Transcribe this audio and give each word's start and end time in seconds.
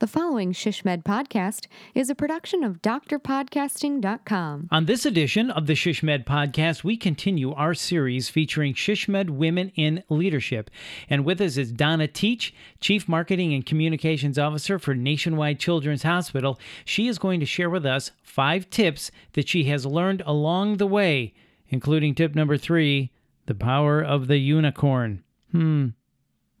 The 0.00 0.06
following 0.06 0.52
ShishMed 0.52 1.02
podcast 1.02 1.66
is 1.92 2.08
a 2.08 2.14
production 2.14 2.62
of 2.62 2.80
drpodcasting.com. 2.82 4.68
On 4.70 4.84
this 4.84 5.04
edition 5.04 5.50
of 5.50 5.66
the 5.66 5.72
ShishMed 5.72 6.24
podcast, 6.24 6.84
we 6.84 6.96
continue 6.96 7.52
our 7.52 7.74
series 7.74 8.28
featuring 8.28 8.74
ShishMed 8.74 9.30
women 9.30 9.72
in 9.74 10.04
leadership. 10.08 10.70
And 11.10 11.24
with 11.24 11.40
us 11.40 11.56
is 11.56 11.72
Donna 11.72 12.06
Teach, 12.06 12.54
Chief 12.80 13.08
Marketing 13.08 13.52
and 13.52 13.66
Communications 13.66 14.38
Officer 14.38 14.78
for 14.78 14.94
Nationwide 14.94 15.58
Children's 15.58 16.04
Hospital. 16.04 16.60
She 16.84 17.08
is 17.08 17.18
going 17.18 17.40
to 17.40 17.46
share 17.46 17.68
with 17.68 17.84
us 17.84 18.12
five 18.22 18.70
tips 18.70 19.10
that 19.32 19.48
she 19.48 19.64
has 19.64 19.84
learned 19.84 20.22
along 20.24 20.76
the 20.76 20.86
way, 20.86 21.34
including 21.70 22.14
tip 22.14 22.36
number 22.36 22.56
three 22.56 23.10
the 23.46 23.54
power 23.54 24.00
of 24.00 24.28
the 24.28 24.38
unicorn. 24.38 25.24
Hmm, 25.50 25.88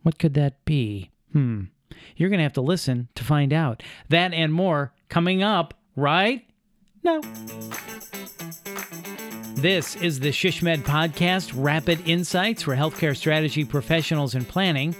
what 0.02 0.18
could 0.18 0.34
that 0.34 0.64
be? 0.64 1.12
Hmm. 1.32 1.66
You're 2.16 2.28
going 2.28 2.38
to 2.38 2.44
have 2.44 2.52
to 2.54 2.60
listen 2.60 3.08
to 3.14 3.24
find 3.24 3.52
out. 3.52 3.82
That 4.08 4.32
and 4.32 4.52
more 4.52 4.92
coming 5.08 5.42
up, 5.42 5.74
right? 5.96 6.44
No. 7.02 7.20
This 9.58 9.96
is 9.96 10.20
the 10.20 10.28
ShishMed 10.28 10.82
Podcast 10.82 11.50
Rapid 11.52 12.06
Insights 12.08 12.62
for 12.62 12.76
Healthcare 12.76 13.16
Strategy 13.16 13.64
Professionals 13.64 14.36
in 14.36 14.44
Planning, 14.44 14.94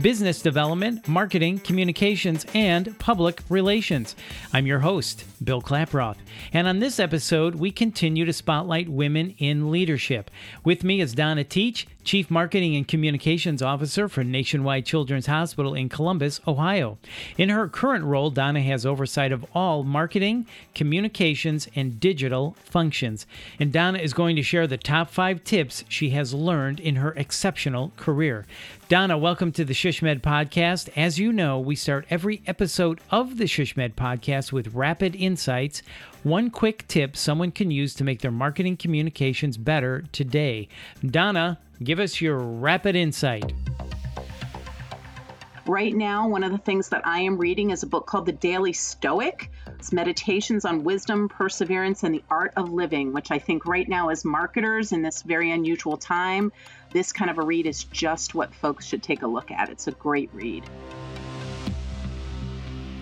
Business 0.00 0.40
Development, 0.40 1.08
Marketing, 1.08 1.58
Communications, 1.58 2.46
and 2.54 2.96
Public 3.00 3.42
Relations. 3.48 4.14
I'm 4.52 4.68
your 4.68 4.78
host, 4.78 5.24
Bill 5.42 5.60
Klaproth. 5.60 6.18
And 6.52 6.68
on 6.68 6.78
this 6.78 7.00
episode, 7.00 7.56
we 7.56 7.72
continue 7.72 8.24
to 8.24 8.32
spotlight 8.32 8.88
women 8.88 9.34
in 9.38 9.72
leadership. 9.72 10.30
With 10.62 10.84
me 10.84 11.00
is 11.00 11.12
Donna 11.12 11.42
Teach, 11.42 11.88
Chief 12.04 12.30
Marketing 12.30 12.76
and 12.76 12.86
Communications 12.86 13.62
Officer 13.62 14.08
for 14.08 14.22
Nationwide 14.22 14.84
Children's 14.84 15.26
Hospital 15.26 15.74
in 15.74 15.88
Columbus, 15.88 16.40
Ohio. 16.46 16.98
In 17.38 17.48
her 17.48 17.66
current 17.66 18.04
role, 18.04 18.30
Donna 18.30 18.60
has 18.60 18.84
oversight 18.84 19.32
of 19.32 19.44
all 19.54 19.82
marketing, 19.82 20.46
communications, 20.74 21.66
and 21.74 21.98
digital 21.98 22.56
functions. 22.62 23.26
And 23.58 23.72
Donna 23.72 23.98
is 23.98 24.12
going 24.12 24.36
to 24.36 24.42
share 24.42 24.66
the 24.66 24.76
top 24.76 25.10
five 25.10 25.42
tips 25.44 25.84
she 25.88 26.10
has 26.10 26.34
learned 26.34 26.78
in 26.78 26.96
her 26.96 27.12
exceptional 27.12 27.92
career. 27.96 28.46
Donna, 28.88 29.16
welcome 29.16 29.50
to 29.52 29.64
the 29.64 29.72
ShishMed 29.72 30.20
podcast. 30.20 30.90
As 30.94 31.18
you 31.18 31.32
know, 31.32 31.58
we 31.58 31.74
start 31.74 32.06
every 32.10 32.42
episode 32.46 33.00
of 33.10 33.38
the 33.38 33.44
ShishMed 33.44 33.94
podcast 33.94 34.52
with 34.52 34.74
rapid 34.74 35.16
insights, 35.16 35.82
one 36.22 36.50
quick 36.50 36.86
tip 36.88 37.16
someone 37.16 37.50
can 37.50 37.70
use 37.70 37.94
to 37.94 38.04
make 38.04 38.20
their 38.20 38.30
marketing 38.30 38.76
communications 38.76 39.56
better 39.56 40.04
today. 40.12 40.68
Donna, 41.04 41.58
give 41.82 41.98
us 41.98 42.20
your 42.20 42.38
rapid 42.38 42.96
insight. 42.96 43.52
Right 45.66 45.94
now, 45.94 46.28
one 46.28 46.44
of 46.44 46.52
the 46.52 46.58
things 46.58 46.90
that 46.90 47.06
I 47.06 47.20
am 47.20 47.38
reading 47.38 47.70
is 47.70 47.82
a 47.82 47.86
book 47.86 48.06
called 48.06 48.26
The 48.26 48.32
Daily 48.32 48.74
Stoic. 48.74 49.50
It's 49.78 49.94
meditations 49.94 50.66
on 50.66 50.84
wisdom, 50.84 51.30
perseverance, 51.30 52.02
and 52.02 52.14
the 52.14 52.22
art 52.30 52.52
of 52.56 52.70
living, 52.70 53.14
which 53.14 53.30
I 53.30 53.38
think 53.38 53.64
right 53.64 53.88
now, 53.88 54.10
as 54.10 54.26
marketers 54.26 54.92
in 54.92 55.00
this 55.00 55.22
very 55.22 55.50
unusual 55.50 55.96
time, 55.96 56.52
this 56.92 57.14
kind 57.14 57.30
of 57.30 57.38
a 57.38 57.42
read 57.42 57.66
is 57.66 57.84
just 57.84 58.34
what 58.34 58.54
folks 58.54 58.84
should 58.84 59.02
take 59.02 59.22
a 59.22 59.26
look 59.26 59.50
at. 59.50 59.70
It's 59.70 59.86
a 59.86 59.92
great 59.92 60.28
read. 60.34 60.64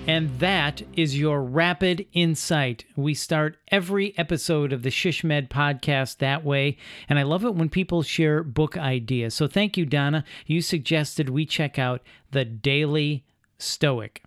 And 0.08 0.36
that 0.40 0.82
is 0.94 1.16
your 1.16 1.40
rapid 1.40 2.06
insight. 2.12 2.84
We 2.96 3.14
start 3.14 3.58
every 3.68 4.18
episode 4.18 4.72
of 4.72 4.82
the 4.82 4.90
ShishMed 4.90 5.48
podcast 5.48 6.18
that 6.18 6.44
way. 6.44 6.76
And 7.08 7.20
I 7.20 7.22
love 7.22 7.44
it 7.44 7.54
when 7.54 7.68
people 7.68 8.02
share 8.02 8.42
book 8.42 8.76
ideas. 8.76 9.32
So 9.32 9.46
thank 9.46 9.76
you, 9.76 9.86
Donna. 9.86 10.24
You 10.44 10.60
suggested 10.60 11.28
we 11.28 11.46
check 11.46 11.78
out 11.78 12.02
The 12.32 12.44
Daily 12.44 13.24
Stoic. 13.58 14.24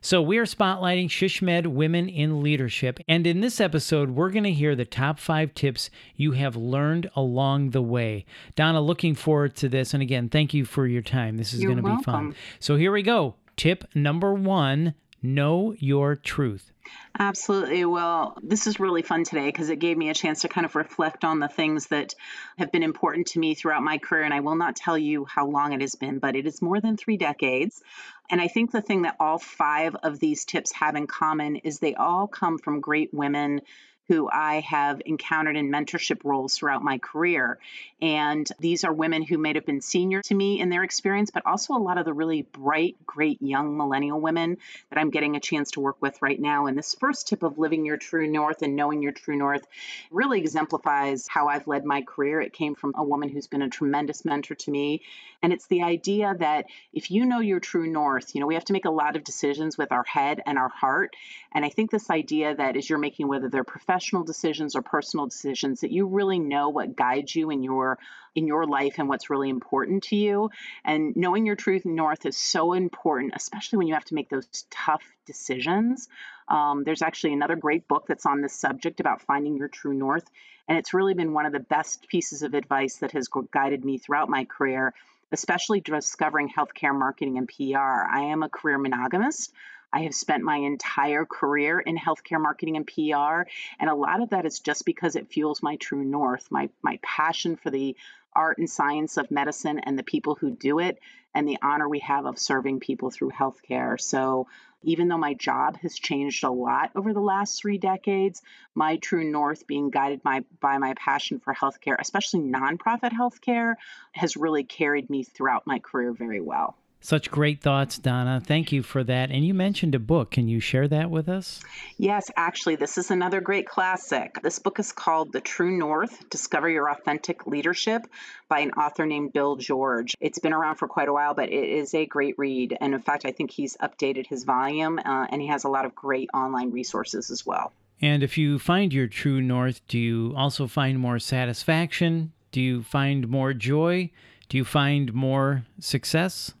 So 0.00 0.22
we 0.22 0.38
are 0.38 0.44
spotlighting 0.44 1.08
ShishMed 1.08 1.66
women 1.66 2.08
in 2.08 2.40
leadership. 2.40 3.00
And 3.08 3.26
in 3.26 3.40
this 3.40 3.60
episode, 3.60 4.10
we're 4.10 4.30
going 4.30 4.44
to 4.44 4.52
hear 4.52 4.76
the 4.76 4.84
top 4.84 5.18
five 5.18 5.54
tips 5.54 5.90
you 6.14 6.32
have 6.32 6.54
learned 6.54 7.10
along 7.16 7.70
the 7.70 7.82
way. 7.82 8.26
Donna, 8.54 8.80
looking 8.80 9.16
forward 9.16 9.56
to 9.56 9.68
this. 9.68 9.92
And 9.92 10.04
again, 10.04 10.28
thank 10.28 10.54
you 10.54 10.64
for 10.64 10.86
your 10.86 11.02
time. 11.02 11.36
This 11.36 11.52
is 11.52 11.62
You're 11.62 11.72
going 11.72 11.84
to 11.84 11.96
be 11.96 12.02
fun. 12.04 12.36
So 12.60 12.76
here 12.76 12.92
we 12.92 13.02
go. 13.02 13.34
Tip 13.56 13.84
number 13.92 14.32
one 14.32 14.94
know 15.22 15.74
your 15.78 16.16
truth. 16.16 16.72
Absolutely. 17.18 17.84
Well, 17.84 18.36
this 18.42 18.66
is 18.66 18.78
really 18.78 19.02
fun 19.02 19.24
today 19.24 19.46
because 19.46 19.70
it 19.70 19.78
gave 19.78 19.96
me 19.96 20.10
a 20.10 20.14
chance 20.14 20.42
to 20.42 20.48
kind 20.48 20.64
of 20.64 20.74
reflect 20.76 21.24
on 21.24 21.40
the 21.40 21.48
things 21.48 21.86
that 21.88 22.14
have 22.58 22.70
been 22.70 22.82
important 22.82 23.28
to 23.28 23.38
me 23.38 23.54
throughout 23.54 23.82
my 23.82 23.98
career. 23.98 24.22
And 24.22 24.34
I 24.34 24.40
will 24.40 24.54
not 24.54 24.76
tell 24.76 24.96
you 24.96 25.24
how 25.24 25.48
long 25.48 25.72
it 25.72 25.80
has 25.80 25.94
been, 25.94 26.18
but 26.18 26.36
it 26.36 26.46
is 26.46 26.62
more 26.62 26.80
than 26.80 26.96
three 26.96 27.16
decades. 27.16 27.82
And 28.30 28.40
I 28.40 28.48
think 28.48 28.70
the 28.70 28.82
thing 28.82 29.02
that 29.02 29.16
all 29.18 29.38
five 29.38 29.96
of 29.96 30.18
these 30.18 30.44
tips 30.44 30.72
have 30.72 30.94
in 30.94 31.06
common 31.06 31.56
is 31.56 31.78
they 31.78 31.94
all 31.94 32.26
come 32.26 32.58
from 32.58 32.80
great 32.80 33.12
women 33.12 33.62
who 34.08 34.28
I 34.30 34.60
have 34.60 35.02
encountered 35.04 35.56
in 35.56 35.70
mentorship 35.70 36.24
roles 36.24 36.56
throughout 36.56 36.82
my 36.82 36.98
career. 36.98 37.58
And 38.00 38.46
these 38.60 38.84
are 38.84 38.92
women 38.92 39.22
who 39.22 39.38
may 39.38 39.54
have 39.54 39.66
been 39.66 39.80
senior 39.80 40.22
to 40.22 40.34
me 40.34 40.60
in 40.60 40.68
their 40.68 40.84
experience, 40.84 41.30
but 41.30 41.44
also 41.46 41.74
a 41.74 41.78
lot 41.78 41.98
of 41.98 42.04
the 42.04 42.12
really 42.12 42.42
bright, 42.42 42.94
great 43.06 43.42
young 43.42 43.76
millennial 43.76 44.20
women 44.20 44.58
that 44.90 44.98
I'm 44.98 45.10
getting 45.10 45.34
a 45.34 45.40
chance 45.40 45.72
to 45.72 45.80
work 45.80 45.96
with 46.00 46.20
right 46.22 46.38
now. 46.38 46.66
And 46.66 46.78
this 46.78 46.94
first 46.94 47.26
tip 47.26 47.42
of 47.42 47.58
living 47.58 47.84
your 47.84 47.96
true 47.96 48.30
north 48.30 48.62
and 48.62 48.76
knowing 48.76 49.02
your 49.02 49.12
true 49.12 49.36
north 49.36 49.66
really 50.10 50.38
exemplifies 50.38 51.26
how 51.26 51.48
I've 51.48 51.66
led 51.66 51.84
my 51.84 52.02
career. 52.02 52.40
It 52.40 52.52
came 52.52 52.74
from 52.74 52.94
a 52.96 53.02
woman 53.02 53.28
who's 53.28 53.46
been 53.46 53.62
a 53.62 53.70
tremendous 53.70 54.24
mentor 54.24 54.54
to 54.54 54.70
me. 54.70 55.02
And 55.42 55.52
it's 55.52 55.66
the 55.66 55.82
idea 55.82 56.34
that 56.38 56.66
if 56.92 57.10
you 57.10 57.24
know 57.24 57.40
your 57.40 57.60
true 57.60 57.86
north, 57.90 58.34
you 58.34 58.40
know, 58.40 58.46
we 58.46 58.54
have 58.54 58.64
to 58.66 58.72
make 58.72 58.84
a 58.84 58.90
lot 58.90 59.16
of 59.16 59.24
decisions 59.24 59.78
with 59.78 59.90
our 59.90 60.04
head 60.04 60.42
and 60.44 60.58
our 60.58 60.68
heart. 60.68 61.16
And 61.52 61.64
I 61.64 61.70
think 61.70 61.90
this 61.90 62.10
idea 62.10 62.54
that 62.54 62.76
as 62.76 62.88
you're 62.88 62.98
making, 62.98 63.28
whether 63.28 63.48
they're 63.48 63.64
professional 63.64 63.95
decisions 64.24 64.76
or 64.76 64.82
personal 64.82 65.26
decisions, 65.26 65.80
that 65.80 65.90
you 65.90 66.06
really 66.06 66.38
know 66.38 66.68
what 66.68 66.96
guides 66.96 67.34
you 67.34 67.50
in 67.50 67.62
your 67.62 67.98
in 68.34 68.46
your 68.46 68.66
life 68.66 68.96
and 68.98 69.08
what's 69.08 69.30
really 69.30 69.48
important 69.48 70.02
to 70.04 70.16
you. 70.16 70.50
And 70.84 71.16
knowing 71.16 71.46
your 71.46 71.56
truth 71.56 71.84
north 71.84 72.26
is 72.26 72.36
so 72.36 72.74
important, 72.74 73.32
especially 73.34 73.78
when 73.78 73.86
you 73.86 73.94
have 73.94 74.04
to 74.06 74.14
make 74.14 74.28
those 74.28 74.46
tough 74.70 75.02
decisions. 75.24 76.08
Um, 76.48 76.84
there's 76.84 77.02
actually 77.02 77.32
another 77.32 77.56
great 77.56 77.88
book 77.88 78.04
that's 78.06 78.26
on 78.26 78.42
this 78.42 78.52
subject 78.52 79.00
about 79.00 79.22
finding 79.22 79.56
your 79.56 79.68
true 79.68 79.94
north. 79.94 80.28
And 80.68 80.76
it's 80.76 80.94
really 80.94 81.14
been 81.14 81.32
one 81.32 81.46
of 81.46 81.52
the 81.52 81.60
best 81.60 82.08
pieces 82.08 82.42
of 82.42 82.54
advice 82.54 82.96
that 82.98 83.12
has 83.12 83.28
guided 83.50 83.84
me 83.84 83.98
throughout 83.98 84.28
my 84.28 84.44
career, 84.44 84.92
especially 85.32 85.80
discovering 85.80 86.50
healthcare 86.50 86.96
marketing 86.96 87.38
and 87.38 87.48
PR. 87.48 87.78
I 87.78 88.32
am 88.32 88.42
a 88.42 88.48
career 88.48 88.78
monogamist. 88.78 89.52
I 89.96 90.02
have 90.02 90.14
spent 90.14 90.44
my 90.44 90.58
entire 90.58 91.24
career 91.24 91.80
in 91.80 91.96
healthcare 91.96 92.38
marketing 92.38 92.76
and 92.76 92.86
PR, 92.86 93.48
and 93.80 93.88
a 93.88 93.94
lot 93.94 94.20
of 94.20 94.28
that 94.28 94.44
is 94.44 94.60
just 94.60 94.84
because 94.84 95.16
it 95.16 95.32
fuels 95.32 95.62
my 95.62 95.76
true 95.76 96.04
north, 96.04 96.50
my 96.50 96.68
my 96.82 96.98
passion 97.02 97.56
for 97.56 97.70
the 97.70 97.96
art 98.34 98.58
and 98.58 98.68
science 98.68 99.16
of 99.16 99.30
medicine 99.30 99.78
and 99.78 99.98
the 99.98 100.02
people 100.02 100.34
who 100.34 100.50
do 100.50 100.80
it, 100.80 100.98
and 101.34 101.48
the 101.48 101.56
honor 101.62 101.88
we 101.88 102.00
have 102.00 102.26
of 102.26 102.38
serving 102.38 102.80
people 102.80 103.10
through 103.10 103.30
healthcare. 103.30 103.98
So, 103.98 104.48
even 104.82 105.08
though 105.08 105.16
my 105.16 105.32
job 105.32 105.78
has 105.78 105.98
changed 105.98 106.44
a 106.44 106.50
lot 106.50 106.90
over 106.94 107.14
the 107.14 107.20
last 107.20 107.58
three 107.58 107.78
decades, 107.78 108.42
my 108.74 108.98
true 108.98 109.24
north, 109.24 109.66
being 109.66 109.88
guided 109.88 110.22
by, 110.22 110.44
by 110.60 110.76
my 110.76 110.92
passion 110.92 111.38
for 111.38 111.54
healthcare, 111.54 111.96
especially 111.98 112.40
nonprofit 112.40 113.12
healthcare, 113.12 113.76
has 114.12 114.36
really 114.36 114.64
carried 114.64 115.08
me 115.08 115.22
throughout 115.22 115.66
my 115.66 115.78
career 115.78 116.12
very 116.12 116.42
well. 116.42 116.76
Such 117.06 117.30
great 117.30 117.60
thoughts, 117.60 117.98
Donna. 117.98 118.42
Thank 118.44 118.72
you 118.72 118.82
for 118.82 119.04
that. 119.04 119.30
And 119.30 119.46
you 119.46 119.54
mentioned 119.54 119.94
a 119.94 120.00
book. 120.00 120.32
Can 120.32 120.48
you 120.48 120.58
share 120.58 120.88
that 120.88 121.08
with 121.08 121.28
us? 121.28 121.60
Yes, 121.98 122.32
actually, 122.36 122.74
this 122.74 122.98
is 122.98 123.12
another 123.12 123.40
great 123.40 123.68
classic. 123.68 124.42
This 124.42 124.58
book 124.58 124.80
is 124.80 124.90
called 124.90 125.30
The 125.32 125.40
True 125.40 125.70
North 125.70 126.28
Discover 126.30 126.68
Your 126.68 126.90
Authentic 126.90 127.46
Leadership 127.46 128.08
by 128.48 128.58
an 128.58 128.72
author 128.72 129.06
named 129.06 129.32
Bill 129.32 129.54
George. 129.54 130.16
It's 130.18 130.40
been 130.40 130.52
around 130.52 130.78
for 130.78 130.88
quite 130.88 131.06
a 131.06 131.12
while, 131.12 131.32
but 131.32 131.48
it 131.48 131.68
is 131.78 131.94
a 131.94 132.06
great 132.06 132.34
read. 132.38 132.76
And 132.80 132.92
in 132.92 133.02
fact, 133.02 133.24
I 133.24 133.30
think 133.30 133.52
he's 133.52 133.76
updated 133.76 134.26
his 134.26 134.42
volume 134.42 134.98
uh, 134.98 135.28
and 135.30 135.40
he 135.40 135.46
has 135.46 135.62
a 135.62 135.68
lot 135.68 135.84
of 135.84 135.94
great 135.94 136.28
online 136.34 136.72
resources 136.72 137.30
as 137.30 137.46
well. 137.46 137.72
And 138.02 138.24
if 138.24 138.36
you 138.36 138.58
find 138.58 138.92
your 138.92 139.06
true 139.06 139.40
north, 139.40 139.80
do 139.86 139.96
you 139.96 140.34
also 140.36 140.66
find 140.66 140.98
more 140.98 141.20
satisfaction? 141.20 142.32
Do 142.50 142.60
you 142.60 142.82
find 142.82 143.28
more 143.28 143.52
joy? 143.52 144.10
Do 144.48 144.56
you 144.56 144.64
find 144.64 145.14
more 145.14 145.66
success? 145.78 146.52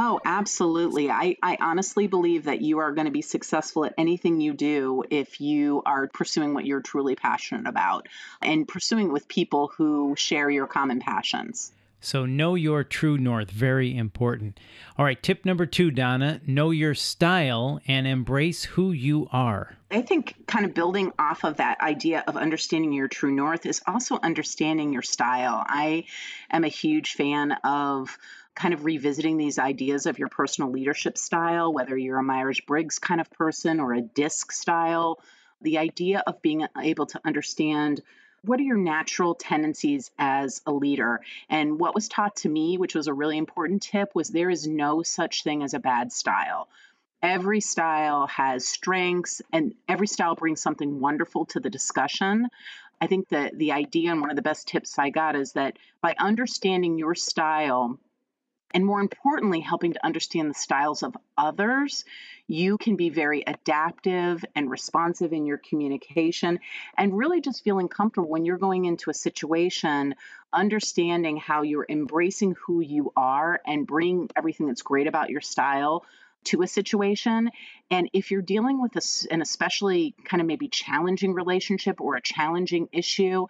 Oh, 0.00 0.20
absolutely. 0.24 1.10
I, 1.10 1.36
I 1.42 1.58
honestly 1.60 2.06
believe 2.06 2.44
that 2.44 2.60
you 2.60 2.78
are 2.78 2.92
going 2.92 3.06
to 3.06 3.10
be 3.10 3.20
successful 3.20 3.84
at 3.84 3.94
anything 3.98 4.40
you 4.40 4.52
do 4.52 5.02
if 5.10 5.40
you 5.40 5.82
are 5.84 6.06
pursuing 6.06 6.54
what 6.54 6.64
you're 6.64 6.80
truly 6.80 7.16
passionate 7.16 7.66
about 7.66 8.06
and 8.40 8.68
pursuing 8.68 9.12
with 9.12 9.26
people 9.26 9.72
who 9.76 10.14
share 10.16 10.48
your 10.48 10.68
common 10.68 11.00
passions. 11.00 11.72
So, 12.00 12.26
know 12.26 12.54
your 12.54 12.84
true 12.84 13.18
north, 13.18 13.50
very 13.50 13.96
important. 13.96 14.60
All 14.96 15.04
right, 15.04 15.20
tip 15.20 15.44
number 15.44 15.66
two, 15.66 15.90
Donna 15.90 16.40
know 16.46 16.70
your 16.70 16.94
style 16.94 17.80
and 17.88 18.06
embrace 18.06 18.62
who 18.62 18.92
you 18.92 19.26
are. 19.32 19.74
I 19.90 20.02
think 20.02 20.46
kind 20.46 20.64
of 20.64 20.74
building 20.74 21.12
off 21.18 21.44
of 21.44 21.56
that 21.56 21.80
idea 21.80 22.22
of 22.28 22.36
understanding 22.36 22.92
your 22.92 23.08
true 23.08 23.32
north 23.32 23.66
is 23.66 23.82
also 23.84 24.20
understanding 24.22 24.92
your 24.92 25.02
style. 25.02 25.64
I 25.66 26.04
am 26.52 26.62
a 26.62 26.68
huge 26.68 27.14
fan 27.14 27.50
of 27.64 28.16
kind 28.54 28.74
of 28.74 28.84
revisiting 28.84 29.36
these 29.36 29.58
ideas 29.58 30.06
of 30.06 30.18
your 30.18 30.28
personal 30.28 30.70
leadership 30.70 31.16
style, 31.16 31.72
whether 31.72 31.96
you're 31.96 32.18
a 32.18 32.22
Myers 32.22 32.60
Briggs 32.60 32.98
kind 32.98 33.20
of 33.20 33.30
person 33.30 33.80
or 33.80 33.94
a 33.94 34.02
DISC 34.02 34.52
style. 34.52 35.20
The 35.60 35.78
idea 35.78 36.22
of 36.26 36.42
being 36.42 36.66
able 36.76 37.06
to 37.06 37.20
understand 37.24 38.02
what 38.42 38.60
are 38.60 38.64
your 38.64 38.76
natural 38.76 39.34
tendencies 39.34 40.10
as 40.18 40.62
a 40.66 40.72
leader? 40.72 41.20
And 41.48 41.78
what 41.78 41.94
was 41.94 42.08
taught 42.08 42.36
to 42.36 42.48
me, 42.48 42.78
which 42.78 42.94
was 42.94 43.08
a 43.08 43.14
really 43.14 43.36
important 43.36 43.82
tip, 43.82 44.14
was 44.14 44.28
there 44.28 44.50
is 44.50 44.66
no 44.66 45.02
such 45.02 45.42
thing 45.42 45.62
as 45.62 45.74
a 45.74 45.80
bad 45.80 46.12
style. 46.12 46.68
Every 47.20 47.60
style 47.60 48.28
has 48.28 48.66
strengths, 48.66 49.42
and 49.52 49.74
every 49.88 50.06
style 50.06 50.36
brings 50.36 50.60
something 50.60 51.00
wonderful 51.00 51.46
to 51.46 51.60
the 51.60 51.70
discussion. 51.70 52.46
I 53.00 53.08
think 53.08 53.28
that 53.30 53.58
the 53.58 53.72
idea 53.72 54.12
and 54.12 54.20
one 54.20 54.30
of 54.30 54.36
the 54.36 54.42
best 54.42 54.68
tips 54.68 54.98
I 54.98 55.10
got 55.10 55.34
is 55.34 55.52
that 55.52 55.78
by 56.00 56.14
understanding 56.18 56.96
your 56.96 57.16
style, 57.16 57.98
and 58.74 58.84
more 58.84 59.00
importantly, 59.00 59.60
helping 59.60 59.94
to 59.94 60.04
understand 60.04 60.50
the 60.50 60.54
styles 60.54 61.02
of 61.02 61.16
others, 61.36 62.04
you 62.46 62.76
can 62.76 62.96
be 62.96 63.08
very 63.08 63.42
adaptive 63.46 64.44
and 64.54 64.70
responsive 64.70 65.32
in 65.32 65.46
your 65.46 65.58
communication 65.58 66.60
and 66.96 67.16
really 67.16 67.40
just 67.40 67.64
feeling 67.64 67.88
comfortable 67.88 68.28
when 68.28 68.44
you're 68.44 68.58
going 68.58 68.84
into 68.84 69.10
a 69.10 69.14
situation, 69.14 70.14
understanding 70.52 71.38
how 71.38 71.62
you're 71.62 71.86
embracing 71.88 72.54
who 72.66 72.80
you 72.80 73.12
are 73.16 73.60
and 73.66 73.86
bring 73.86 74.28
everything 74.36 74.66
that's 74.66 74.82
great 74.82 75.06
about 75.06 75.30
your 75.30 75.40
style 75.40 76.04
to 76.44 76.62
a 76.62 76.66
situation. 76.66 77.50
And 77.90 78.08
if 78.12 78.30
you're 78.30 78.42
dealing 78.42 78.80
with 78.80 78.96
a, 78.96 79.32
an 79.32 79.42
especially 79.42 80.14
kind 80.24 80.40
of 80.40 80.46
maybe 80.46 80.68
challenging 80.68 81.34
relationship 81.34 82.00
or 82.00 82.16
a 82.16 82.22
challenging 82.22 82.88
issue, 82.92 83.46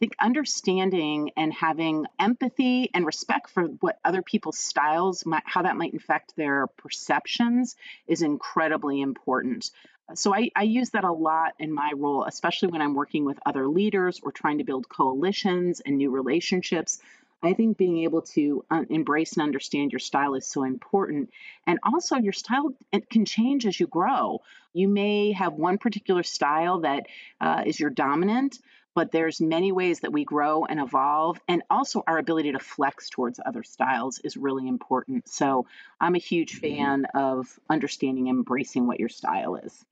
think 0.00 0.16
understanding 0.18 1.30
and 1.36 1.52
having 1.52 2.06
empathy 2.18 2.90
and 2.94 3.04
respect 3.04 3.50
for 3.50 3.64
what 3.64 4.00
other 4.04 4.22
people's 4.22 4.58
styles, 4.58 5.26
might, 5.26 5.42
how 5.44 5.62
that 5.62 5.76
might 5.76 5.94
affect 5.94 6.34
their 6.36 6.66
perceptions, 6.66 7.76
is 8.08 8.22
incredibly 8.22 9.02
important. 9.02 9.70
So 10.14 10.34
I, 10.34 10.50
I, 10.56 10.64
use 10.64 10.90
that 10.90 11.04
a 11.04 11.12
lot 11.12 11.54
in 11.60 11.72
my 11.72 11.92
role, 11.94 12.24
especially 12.24 12.70
when 12.70 12.82
I'm 12.82 12.94
working 12.94 13.24
with 13.24 13.38
other 13.46 13.68
leaders 13.68 14.18
or 14.22 14.32
trying 14.32 14.58
to 14.58 14.64
build 14.64 14.88
coalitions 14.88 15.80
and 15.80 15.98
new 15.98 16.10
relationships. 16.10 16.98
I 17.42 17.52
think 17.52 17.78
being 17.78 17.98
able 17.98 18.22
to 18.22 18.64
uh, 18.70 18.82
embrace 18.90 19.34
and 19.34 19.42
understand 19.42 19.92
your 19.92 19.98
style 19.98 20.34
is 20.34 20.46
so 20.46 20.64
important. 20.64 21.30
And 21.66 21.78
also, 21.84 22.16
your 22.16 22.32
style 22.32 22.74
can 23.08 23.24
change 23.24 23.66
as 23.66 23.78
you 23.78 23.86
grow. 23.86 24.40
You 24.72 24.88
may 24.88 25.32
have 25.32 25.54
one 25.54 25.78
particular 25.78 26.22
style 26.22 26.80
that 26.80 27.06
uh, 27.40 27.62
is 27.64 27.78
your 27.78 27.90
dominant, 27.90 28.58
but 28.94 29.12
there's 29.12 29.40
many 29.40 29.72
ways 29.72 30.00
that 30.00 30.12
we 30.12 30.24
grow 30.24 30.64
and 30.64 30.80
evolve 30.80 31.40
and 31.48 31.62
also 31.70 32.02
our 32.06 32.18
ability 32.18 32.52
to 32.52 32.58
flex 32.58 33.08
towards 33.08 33.40
other 33.44 33.62
styles 33.62 34.18
is 34.20 34.36
really 34.36 34.66
important 34.68 35.28
so 35.28 35.66
i'm 36.00 36.14
a 36.14 36.18
huge 36.18 36.58
fan 36.58 37.06
of 37.14 37.58
understanding 37.68 38.28
and 38.28 38.38
embracing 38.38 38.86
what 38.86 39.00
your 39.00 39.08
style 39.08 39.56
is 39.56 39.84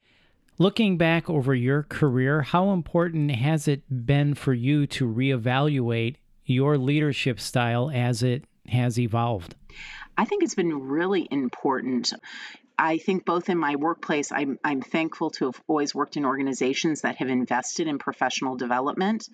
Looking 0.60 0.98
back 0.98 1.30
over 1.30 1.54
your 1.54 1.84
career, 1.84 2.42
how 2.42 2.72
important 2.72 3.30
has 3.30 3.68
it 3.68 3.82
been 4.04 4.34
for 4.34 4.52
you 4.52 4.88
to 4.88 5.06
reevaluate 5.06 6.16
your 6.44 6.76
leadership 6.76 7.38
style 7.38 7.92
as 7.94 8.24
it 8.24 8.42
has 8.66 8.98
evolved? 8.98 9.54
I 10.16 10.24
think 10.24 10.42
it's 10.42 10.56
been 10.56 10.88
really 10.88 11.28
important. 11.30 12.12
I 12.78 12.98
think 12.98 13.24
both 13.24 13.48
in 13.48 13.58
my 13.58 13.74
workplace, 13.74 14.30
I'm, 14.30 14.58
I'm 14.62 14.80
thankful 14.80 15.30
to 15.30 15.46
have 15.46 15.60
always 15.66 15.94
worked 15.94 16.16
in 16.16 16.24
organizations 16.24 17.00
that 17.00 17.16
have 17.16 17.28
invested 17.28 17.88
in 17.88 17.98
professional 17.98 18.56
development. 18.56 19.28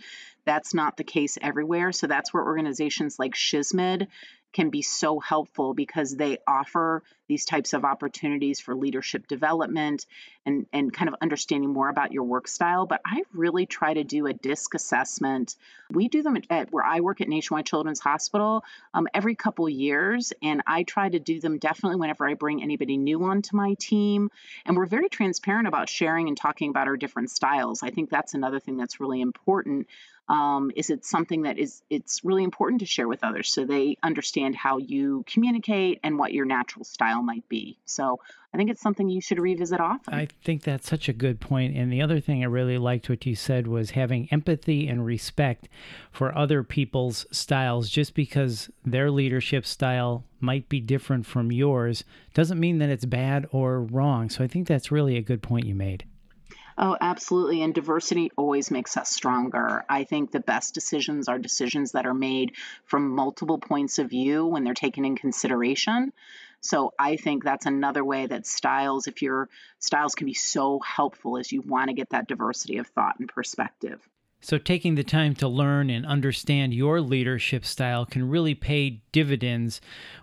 That's 0.46 0.72
not 0.72 0.96
the 0.96 1.04
case 1.04 1.36
everywhere. 1.42 1.92
So 1.92 2.06
that's 2.06 2.32
where 2.32 2.42
organizations 2.42 3.18
like 3.18 3.34
SHSMD 3.34 4.06
can 4.54 4.70
be 4.70 4.80
so 4.80 5.20
helpful 5.20 5.74
because 5.74 6.16
they 6.16 6.38
offer 6.46 7.02
these 7.28 7.44
types 7.44 7.72
of 7.72 7.84
opportunities 7.84 8.60
for 8.60 8.74
leadership 8.74 9.26
development 9.26 10.06
and, 10.46 10.66
and 10.72 10.92
kind 10.92 11.08
of 11.08 11.14
understanding 11.20 11.70
more 11.70 11.88
about 11.88 12.12
your 12.12 12.24
work 12.24 12.48
style. 12.48 12.86
But 12.86 13.00
I 13.04 13.22
really 13.32 13.66
try 13.66 13.94
to 13.94 14.04
do 14.04 14.26
a 14.26 14.32
DISC 14.32 14.74
assessment. 14.74 15.56
We 15.90 16.08
do 16.08 16.22
them 16.22 16.36
at 16.50 16.72
where 16.72 16.84
I 16.84 17.00
work 17.00 17.20
at 17.20 17.28
Nationwide 17.28 17.66
Children's 17.66 18.00
Hospital 18.00 18.64
um, 18.92 19.08
every 19.14 19.34
couple 19.34 19.68
years, 19.68 20.32
and 20.42 20.62
I 20.66 20.82
try 20.82 21.08
to 21.08 21.18
do 21.18 21.40
them 21.40 21.58
definitely 21.58 21.98
whenever 21.98 22.28
I 22.28 22.34
bring 22.34 22.62
anybody 22.62 22.96
new 22.96 23.24
onto 23.24 23.56
my 23.56 23.74
team. 23.78 24.30
And 24.66 24.76
we're 24.76 24.86
very 24.86 25.08
transparent 25.08 25.68
about 25.68 25.88
sharing 25.88 26.28
and 26.28 26.36
talking 26.36 26.70
about 26.70 26.88
our 26.88 26.96
different 26.96 27.30
styles. 27.30 27.82
I 27.82 27.90
think 27.90 28.10
that's 28.10 28.34
another 28.34 28.60
thing 28.60 28.76
that's 28.76 29.00
really 29.00 29.20
important 29.20 29.86
um, 30.28 30.70
is 30.74 30.90
it 30.90 31.04
something 31.04 31.42
that 31.42 31.58
is 31.58 31.82
it's 31.90 32.24
really 32.24 32.44
important 32.44 32.80
to 32.80 32.86
share 32.86 33.06
with 33.06 33.22
others 33.22 33.52
so 33.52 33.64
they 33.64 33.98
understand 34.02 34.56
how 34.56 34.78
you 34.78 35.24
communicate 35.26 36.00
and 36.02 36.18
what 36.18 36.32
your 36.32 36.46
natural 36.46 36.84
style 36.84 37.13
might 37.22 37.48
be 37.48 37.78
so 37.84 38.18
i 38.52 38.56
think 38.56 38.70
it's 38.70 38.80
something 38.80 39.08
you 39.08 39.20
should 39.20 39.38
revisit 39.38 39.80
often 39.80 40.14
i 40.14 40.26
think 40.44 40.62
that's 40.62 40.88
such 40.88 41.08
a 41.08 41.12
good 41.12 41.40
point. 41.40 41.72
point 41.72 41.76
and 41.76 41.92
the 41.92 42.02
other 42.02 42.20
thing 42.20 42.42
i 42.42 42.46
really 42.46 42.78
liked 42.78 43.08
what 43.08 43.26
you 43.26 43.34
said 43.34 43.66
was 43.66 43.90
having 43.90 44.28
empathy 44.30 44.88
and 44.88 45.04
respect 45.04 45.68
for 46.10 46.36
other 46.36 46.62
people's 46.62 47.26
styles 47.30 47.88
just 47.88 48.14
because 48.14 48.70
their 48.84 49.10
leadership 49.10 49.66
style 49.66 50.24
might 50.40 50.68
be 50.68 50.80
different 50.80 51.26
from 51.26 51.50
yours 51.50 52.04
doesn't 52.34 52.60
mean 52.60 52.78
that 52.78 52.88
it's 52.88 53.04
bad 53.04 53.46
or 53.52 53.82
wrong 53.82 54.28
so 54.28 54.42
i 54.42 54.46
think 54.46 54.66
that's 54.66 54.92
really 54.92 55.16
a 55.16 55.22
good 55.22 55.42
point 55.42 55.66
you 55.66 55.74
made 55.74 56.04
Oh, 56.76 56.96
absolutely. 57.00 57.62
And 57.62 57.72
diversity 57.72 58.30
always 58.36 58.70
makes 58.70 58.96
us 58.96 59.08
stronger. 59.08 59.84
I 59.88 60.04
think 60.04 60.30
the 60.30 60.40
best 60.40 60.74
decisions 60.74 61.28
are 61.28 61.38
decisions 61.38 61.92
that 61.92 62.06
are 62.06 62.14
made 62.14 62.52
from 62.84 63.10
multiple 63.10 63.58
points 63.58 63.98
of 63.98 64.10
view 64.10 64.46
when 64.46 64.64
they're 64.64 64.74
taken 64.74 65.04
in 65.04 65.16
consideration. 65.16 66.12
So 66.64 66.94
I 66.98 67.16
think 67.16 67.44
that's 67.44 67.66
another 67.66 68.02
way 68.02 68.26
that 68.26 68.46
styles, 68.46 69.06
if 69.06 69.20
your 69.20 69.50
styles 69.80 70.14
can 70.14 70.26
be 70.26 70.32
so 70.32 70.80
helpful 70.80 71.36
as 71.36 71.52
you 71.52 71.60
want 71.60 71.88
to 71.88 71.94
get 71.94 72.08
that 72.10 72.26
diversity 72.26 72.78
of 72.78 72.86
thought 72.86 73.16
and 73.18 73.28
perspective. 73.28 74.00
So, 74.40 74.56
taking 74.58 74.94
the 74.94 75.04
time 75.04 75.34
to 75.36 75.48
learn 75.48 75.90
and 75.90 76.04
understand 76.04 76.74
your 76.74 77.00
leadership 77.00 77.64
style 77.64 78.04
can 78.04 78.28
really 78.28 78.54
pay 78.54 79.02
dividends 79.12 79.80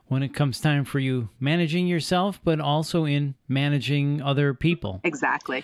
when 0.07 0.21
it 0.23 0.33
comes 0.33 0.59
time 0.59 0.83
for 0.83 0.99
you 0.99 1.29
managing 1.39 1.87
yourself, 1.87 2.39
but 2.43 2.59
also 2.59 3.05
in 3.05 3.35
managing 3.47 4.21
other 4.21 4.53
people. 4.53 5.01
Exactly. 5.03 5.63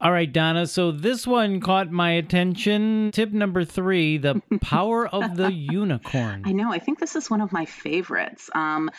All 0.00 0.12
right, 0.12 0.32
Donna. 0.32 0.68
So 0.68 0.92
this 0.92 1.26
one 1.26 1.58
caught 1.58 1.90
my 1.90 2.12
attention. 2.12 3.10
Tip 3.10 3.32
number 3.32 3.64
three 3.64 4.16
the 4.18 4.40
power 4.60 5.08
of 5.08 5.36
the 5.36 5.52
unicorn. 5.72 6.44
I 6.46 6.52
know. 6.52 6.70
I 6.70 6.78
think 6.78 7.00
this 7.00 7.16
is 7.16 7.28
one 7.28 7.40
of 7.40 7.50
my 7.50 7.64
favorites. 7.64 8.48
Um, 8.54 8.90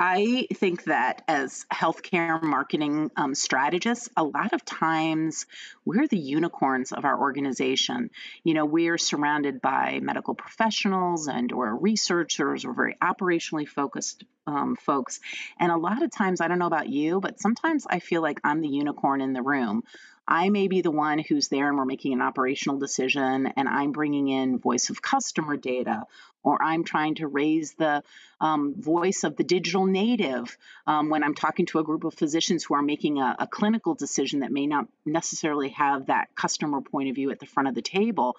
I 0.00 0.48
think 0.52 0.84
that 0.84 1.22
as 1.28 1.64
healthcare 1.72 2.42
marketing 2.42 3.12
um, 3.16 3.36
strategists, 3.36 4.08
a 4.16 4.24
lot 4.24 4.52
of 4.52 4.64
times 4.64 5.46
we're 5.84 6.08
the 6.08 6.18
unicorns 6.18 6.90
of 6.90 7.04
our 7.04 7.20
organization. 7.20 8.10
You 8.42 8.54
know, 8.54 8.64
we're 8.64 8.98
surrounded 8.98 9.60
by 9.60 10.00
medical 10.02 10.34
professionals 10.34 11.28
and 11.28 11.52
or 11.52 11.76
researchers 11.76 12.64
or 12.64 12.72
very 12.72 12.96
operationally 13.00 13.68
focused 13.68 14.24
um, 14.48 14.76
folks. 14.76 15.20
And 15.60 15.70
a 15.70 15.76
lot 15.76 16.02
of 16.02 16.10
times, 16.10 16.40
I 16.40 16.48
don't 16.48 16.58
know 16.58 16.66
about 16.66 16.88
you, 16.88 17.20
but 17.20 17.38
sometimes 17.38 17.86
I 17.88 18.00
feel 18.00 18.22
like 18.22 18.40
I'm 18.42 18.60
the 18.60 18.68
unicorn 18.68 19.20
in 19.20 19.34
the 19.34 19.42
room. 19.42 19.84
I 20.30 20.50
may 20.50 20.68
be 20.68 20.82
the 20.82 20.90
one 20.90 21.18
who's 21.18 21.48
there 21.48 21.68
and 21.68 21.78
we're 21.78 21.86
making 21.86 22.12
an 22.12 22.20
operational 22.20 22.78
decision 22.78 23.46
and 23.56 23.66
I'm 23.66 23.92
bringing 23.92 24.28
in 24.28 24.58
voice 24.58 24.90
of 24.90 25.00
customer 25.00 25.56
data 25.56 26.02
or 26.42 26.62
I'm 26.62 26.84
trying 26.84 27.14
to 27.16 27.26
raise 27.26 27.72
the 27.72 28.02
um, 28.38 28.74
voice 28.78 29.24
of 29.24 29.36
the 29.36 29.42
digital 29.42 29.86
native 29.86 30.58
um, 30.86 31.08
when 31.08 31.24
I'm 31.24 31.34
talking 31.34 31.64
to 31.66 31.78
a 31.78 31.84
group 31.84 32.04
of 32.04 32.12
physicians 32.12 32.62
who 32.62 32.74
are 32.74 32.82
making 32.82 33.18
a, 33.18 33.36
a, 33.38 33.46
clinical 33.46 33.94
decision 33.94 34.40
that 34.40 34.52
may 34.52 34.66
not 34.66 34.86
necessarily 35.06 35.70
have 35.70 36.06
that 36.06 36.34
customer 36.34 36.82
point 36.82 37.08
of 37.08 37.14
view 37.14 37.30
at 37.30 37.40
the 37.40 37.46
front 37.46 37.70
of 37.70 37.74
the 37.74 37.82
table. 37.82 38.36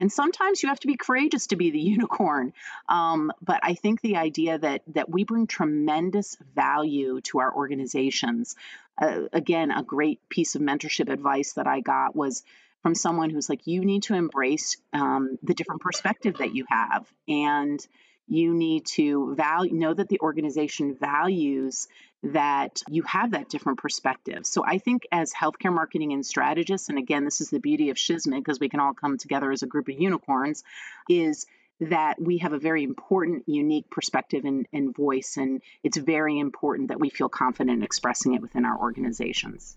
And 0.00 0.12
sometimes 0.12 0.62
you 0.62 0.68
have 0.68 0.80
to 0.80 0.86
be 0.86 0.96
courageous 0.96 1.48
to 1.48 1.56
be 1.56 1.70
the 1.70 1.80
unicorn. 1.96 2.52
Um, 2.88 3.32
but 3.42 3.60
I 3.62 3.74
think 3.74 4.00
the 4.00 4.16
idea 4.16 4.58
that 4.58 4.82
that 4.88 5.08
we 5.08 5.24
bring 5.24 5.46
tremendous 5.46 6.36
value 6.54 7.20
to 7.22 7.40
our 7.40 7.54
organizations. 7.54 8.56
Again, 8.98 9.70
a 9.70 9.82
great 9.82 10.26
piece 10.28 10.54
of 10.54 10.62
mentorship 10.62 11.12
advice 11.12 11.54
that 11.54 11.66
I 11.66 11.80
got 11.80 12.16
was 12.16 12.42
from 12.82 12.94
someone 12.94 13.30
who's 13.30 13.48
like, 13.48 13.66
you 13.66 13.84
need 13.84 14.04
to 14.04 14.14
embrace 14.14 14.76
um, 14.92 15.38
the 15.42 15.54
different 15.54 15.80
perspective 15.80 16.38
that 16.38 16.54
you 16.54 16.64
have, 16.68 17.06
and 17.28 17.84
you 18.28 18.54
need 18.54 18.86
to 18.86 19.34
value 19.34 19.72
know 19.72 19.94
that 19.94 20.08
the 20.08 20.20
organization 20.20 20.94
values 20.94 21.88
that 22.22 22.82
you 22.88 23.02
have 23.02 23.32
that 23.32 23.48
different 23.48 23.78
perspective. 23.78 24.46
So 24.46 24.64
I 24.64 24.78
think 24.78 25.06
as 25.12 25.32
healthcare 25.32 25.72
marketing 25.72 26.12
and 26.12 26.24
strategists, 26.24 26.88
and 26.88 26.98
again, 26.98 27.24
this 27.24 27.40
is 27.40 27.50
the 27.50 27.60
beauty 27.60 27.90
of 27.90 27.96
SHSMD 27.96 28.36
because 28.36 28.58
we 28.58 28.68
can 28.68 28.80
all 28.80 28.94
come 28.94 29.18
together 29.18 29.52
as 29.52 29.62
a 29.62 29.66
group 29.66 29.88
of 29.88 30.00
unicorns, 30.00 30.64
is 31.08 31.46
that 31.80 32.20
we 32.20 32.38
have 32.38 32.52
a 32.52 32.58
very 32.58 32.82
important, 32.82 33.44
unique 33.46 33.90
perspective 33.90 34.44
and, 34.44 34.66
and 34.72 34.94
voice. 34.94 35.36
And 35.36 35.62
it's 35.82 35.96
very 35.96 36.38
important 36.38 36.88
that 36.88 37.00
we 37.00 37.10
feel 37.10 37.28
confident 37.28 37.78
in 37.78 37.82
expressing 37.82 38.34
it 38.34 38.42
within 38.42 38.64
our 38.64 38.78
organizations. 38.78 39.76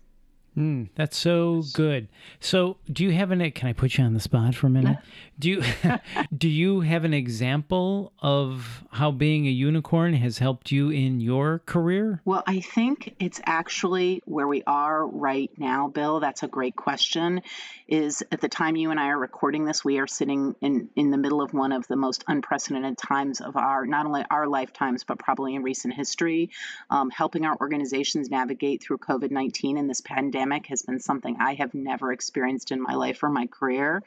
Mm, 0.56 0.88
that's 0.96 1.16
so 1.16 1.62
good. 1.74 2.08
So, 2.40 2.78
do 2.92 3.04
you 3.04 3.12
have 3.12 3.30
an? 3.30 3.48
Can 3.52 3.68
I 3.68 3.72
put 3.72 3.96
you 3.96 4.04
on 4.04 4.14
the 4.14 4.20
spot 4.20 4.54
for 4.56 4.66
a 4.66 4.70
minute? 4.70 4.98
Do 5.38 5.48
you 5.48 5.62
do 6.36 6.48
you 6.48 6.80
have 6.80 7.04
an 7.04 7.14
example 7.14 8.12
of 8.20 8.84
how 8.90 9.12
being 9.12 9.46
a 9.46 9.50
unicorn 9.50 10.12
has 10.14 10.38
helped 10.38 10.72
you 10.72 10.90
in 10.90 11.20
your 11.20 11.60
career? 11.66 12.20
Well, 12.24 12.42
I 12.48 12.60
think 12.60 13.14
it's 13.20 13.40
actually 13.46 14.22
where 14.24 14.48
we 14.48 14.64
are 14.66 15.06
right 15.06 15.50
now, 15.56 15.86
Bill. 15.86 16.18
That's 16.18 16.42
a 16.42 16.48
great 16.48 16.74
question. 16.74 17.42
Is 17.86 18.24
at 18.32 18.40
the 18.40 18.48
time 18.48 18.74
you 18.74 18.90
and 18.90 18.98
I 18.98 19.08
are 19.08 19.18
recording 19.18 19.64
this, 19.64 19.84
we 19.84 20.00
are 20.00 20.08
sitting 20.08 20.56
in 20.60 20.90
in 20.96 21.12
the 21.12 21.18
middle 21.18 21.42
of 21.42 21.54
one 21.54 21.70
of 21.70 21.86
the 21.86 21.96
most 21.96 22.24
unprecedented 22.26 22.98
times 22.98 23.40
of 23.40 23.56
our 23.56 23.86
not 23.86 24.04
only 24.04 24.24
our 24.28 24.48
lifetimes 24.48 25.04
but 25.04 25.20
probably 25.20 25.54
in 25.54 25.62
recent 25.62 25.94
history. 25.94 26.50
Um, 26.90 27.08
helping 27.08 27.44
our 27.46 27.56
organizations 27.60 28.30
navigate 28.30 28.82
through 28.82 28.98
COVID 28.98 29.30
nineteen 29.30 29.76
and 29.76 29.88
this 29.88 30.00
pandemic 30.00 30.39
pandemic 30.40 30.66
has 30.66 30.82
been 30.82 31.00
something 31.00 31.36
I 31.38 31.54
have 31.54 31.74
never 31.74 32.12
experienced 32.12 32.72
in 32.72 32.80
my 32.80 32.94
life 32.94 33.22
or 33.22 33.28
my 33.28 33.46
career. 33.46 34.02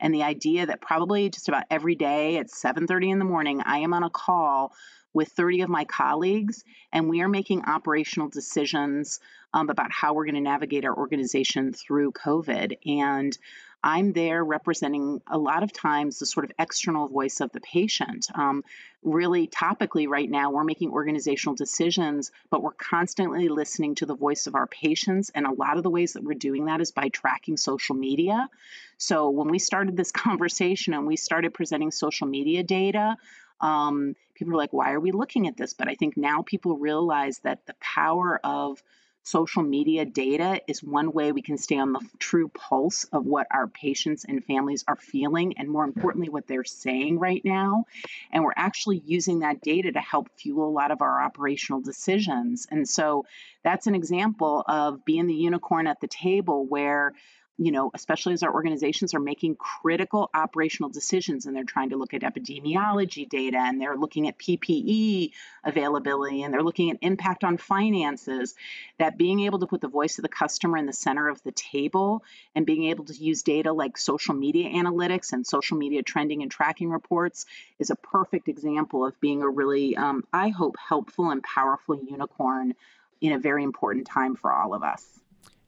And 0.00 0.12
the 0.12 0.22
idea 0.22 0.66
that 0.66 0.82
probably 0.82 1.30
just 1.30 1.48
about 1.48 1.64
every 1.70 1.94
day 1.94 2.36
at 2.36 2.50
7:30 2.50 3.10
in 3.10 3.18
the 3.18 3.24
morning 3.24 3.62
I 3.64 3.78
am 3.78 3.94
on 3.94 4.02
a 4.02 4.10
call 4.10 4.74
with 5.14 5.28
30 5.28 5.62
of 5.62 5.70
my 5.70 5.84
colleagues, 5.86 6.62
and 6.92 7.08
we 7.08 7.22
are 7.22 7.28
making 7.28 7.64
operational 7.64 8.28
decisions 8.28 9.20
um, 9.54 9.70
about 9.70 9.90
how 9.90 10.12
we're 10.12 10.26
going 10.26 10.34
to 10.34 10.42
navigate 10.42 10.84
our 10.84 10.94
organization 10.94 11.72
through 11.72 12.12
COVID. 12.12 12.76
And 12.84 13.36
I'm 13.82 14.12
there 14.12 14.44
representing 14.44 15.22
a 15.30 15.38
lot 15.38 15.62
of 15.62 15.72
times 15.72 16.18
the 16.18 16.26
sort 16.26 16.44
of 16.44 16.52
external 16.58 17.08
voice 17.08 17.40
of 17.40 17.52
the 17.52 17.60
patient. 17.60 18.26
Um, 18.34 18.64
really, 19.02 19.46
topically, 19.46 20.08
right 20.08 20.28
now, 20.28 20.50
we're 20.50 20.64
making 20.64 20.90
organizational 20.90 21.54
decisions, 21.54 22.32
but 22.50 22.62
we're 22.62 22.72
constantly 22.72 23.48
listening 23.48 23.94
to 23.96 24.06
the 24.06 24.16
voice 24.16 24.46
of 24.46 24.56
our 24.56 24.66
patients. 24.66 25.30
And 25.32 25.46
a 25.46 25.52
lot 25.52 25.76
of 25.76 25.84
the 25.84 25.90
ways 25.90 26.14
that 26.14 26.24
we're 26.24 26.34
doing 26.34 26.64
that 26.64 26.80
is 26.80 26.90
by 26.90 27.08
tracking 27.08 27.56
social 27.56 27.94
media. 27.94 28.48
So 28.96 29.30
when 29.30 29.48
we 29.48 29.60
started 29.60 29.96
this 29.96 30.10
conversation 30.12 30.94
and 30.94 31.06
we 31.06 31.16
started 31.16 31.54
presenting 31.54 31.92
social 31.92 32.26
media 32.26 32.64
data, 32.64 33.16
um, 33.60 34.14
people 34.34 34.52
were 34.52 34.58
like, 34.58 34.72
why 34.72 34.92
are 34.92 35.00
we 35.00 35.12
looking 35.12 35.46
at 35.48 35.56
this? 35.56 35.74
But 35.74 35.88
I 35.88 35.94
think 35.94 36.16
now 36.16 36.42
people 36.42 36.78
realize 36.78 37.38
that 37.40 37.66
the 37.66 37.74
power 37.80 38.40
of 38.42 38.82
social 39.28 39.62
media 39.62 40.06
data 40.06 40.60
is 40.66 40.82
one 40.82 41.12
way 41.12 41.32
we 41.32 41.42
can 41.42 41.58
stay 41.58 41.78
on 41.78 41.92
the 41.92 42.00
true 42.18 42.48
pulse 42.48 43.04
of 43.12 43.26
what 43.26 43.46
our 43.50 43.66
patients 43.66 44.24
and 44.24 44.42
families 44.44 44.84
are 44.88 44.96
feeling, 44.96 45.54
and 45.58 45.68
more 45.68 45.84
importantly, 45.84 46.30
what 46.30 46.46
they're 46.46 46.64
saying 46.64 47.18
right 47.18 47.44
now. 47.44 47.84
And 48.32 48.42
we're 48.42 48.52
actually 48.56 49.02
using 49.04 49.40
that 49.40 49.60
data 49.60 49.92
to 49.92 50.00
help 50.00 50.30
fuel 50.38 50.68
a 50.68 50.70
lot 50.70 50.90
of 50.90 51.02
our 51.02 51.22
operational 51.22 51.82
decisions. 51.82 52.66
And 52.70 52.88
so 52.88 53.26
that's 53.62 53.86
an 53.86 53.94
example 53.94 54.64
of 54.66 55.04
being 55.04 55.26
the 55.26 55.34
unicorn 55.34 55.86
at 55.86 56.00
the 56.00 56.08
table 56.08 56.66
where 56.66 57.12
you 57.58 57.72
know, 57.72 57.90
especially 57.92 58.34
as 58.34 58.44
our 58.44 58.54
organizations 58.54 59.14
are 59.14 59.20
making 59.20 59.56
critical 59.56 60.30
operational 60.32 60.88
decisions 60.88 61.44
and 61.44 61.56
they're 61.56 61.64
trying 61.64 61.90
to 61.90 61.96
look 61.96 62.14
at 62.14 62.22
epidemiology 62.22 63.28
data 63.28 63.58
and 63.58 63.80
they're 63.80 63.96
looking 63.96 64.28
at 64.28 64.38
PPE 64.38 65.32
availability 65.64 66.44
and 66.44 66.54
they're 66.54 66.62
looking 66.62 66.92
at 66.92 66.98
impact 67.00 67.42
on 67.42 67.56
finances, 67.56 68.54
that 68.98 69.18
being 69.18 69.40
able 69.40 69.58
to 69.58 69.66
put 69.66 69.80
the 69.80 69.88
voice 69.88 70.18
of 70.18 70.22
the 70.22 70.28
customer 70.28 70.78
in 70.78 70.86
the 70.86 70.92
center 70.92 71.28
of 71.28 71.42
the 71.42 71.50
table 71.50 72.22
and 72.54 72.64
being 72.64 72.84
able 72.84 73.04
to 73.04 73.14
use 73.14 73.42
data 73.42 73.72
like 73.72 73.98
social 73.98 74.34
media 74.34 74.70
analytics 74.70 75.32
and 75.32 75.44
social 75.44 75.76
media 75.76 76.04
trending 76.04 76.42
and 76.42 76.52
tracking 76.52 76.90
reports 76.90 77.44
is 77.80 77.90
a 77.90 77.96
perfect 77.96 78.48
example 78.48 79.04
of 79.04 79.20
being 79.20 79.42
a 79.42 79.48
really, 79.48 79.96
um, 79.96 80.22
I 80.32 80.50
hope, 80.50 80.76
helpful 80.78 81.30
and 81.30 81.42
powerful 81.42 81.96
unicorn 81.96 82.74
in 83.20 83.32
a 83.32 83.38
very 83.40 83.64
important 83.64 84.06
time 84.06 84.36
for 84.36 84.52
all 84.52 84.74
of 84.74 84.84
us. 84.84 85.04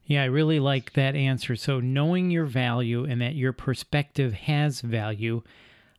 Yeah, 0.05 0.23
I 0.23 0.25
really 0.25 0.59
like 0.59 0.93
that 0.93 1.15
answer. 1.15 1.55
So, 1.55 1.79
knowing 1.79 2.31
your 2.31 2.45
value 2.45 3.05
and 3.05 3.21
that 3.21 3.35
your 3.35 3.53
perspective 3.53 4.33
has 4.33 4.81
value, 4.81 5.41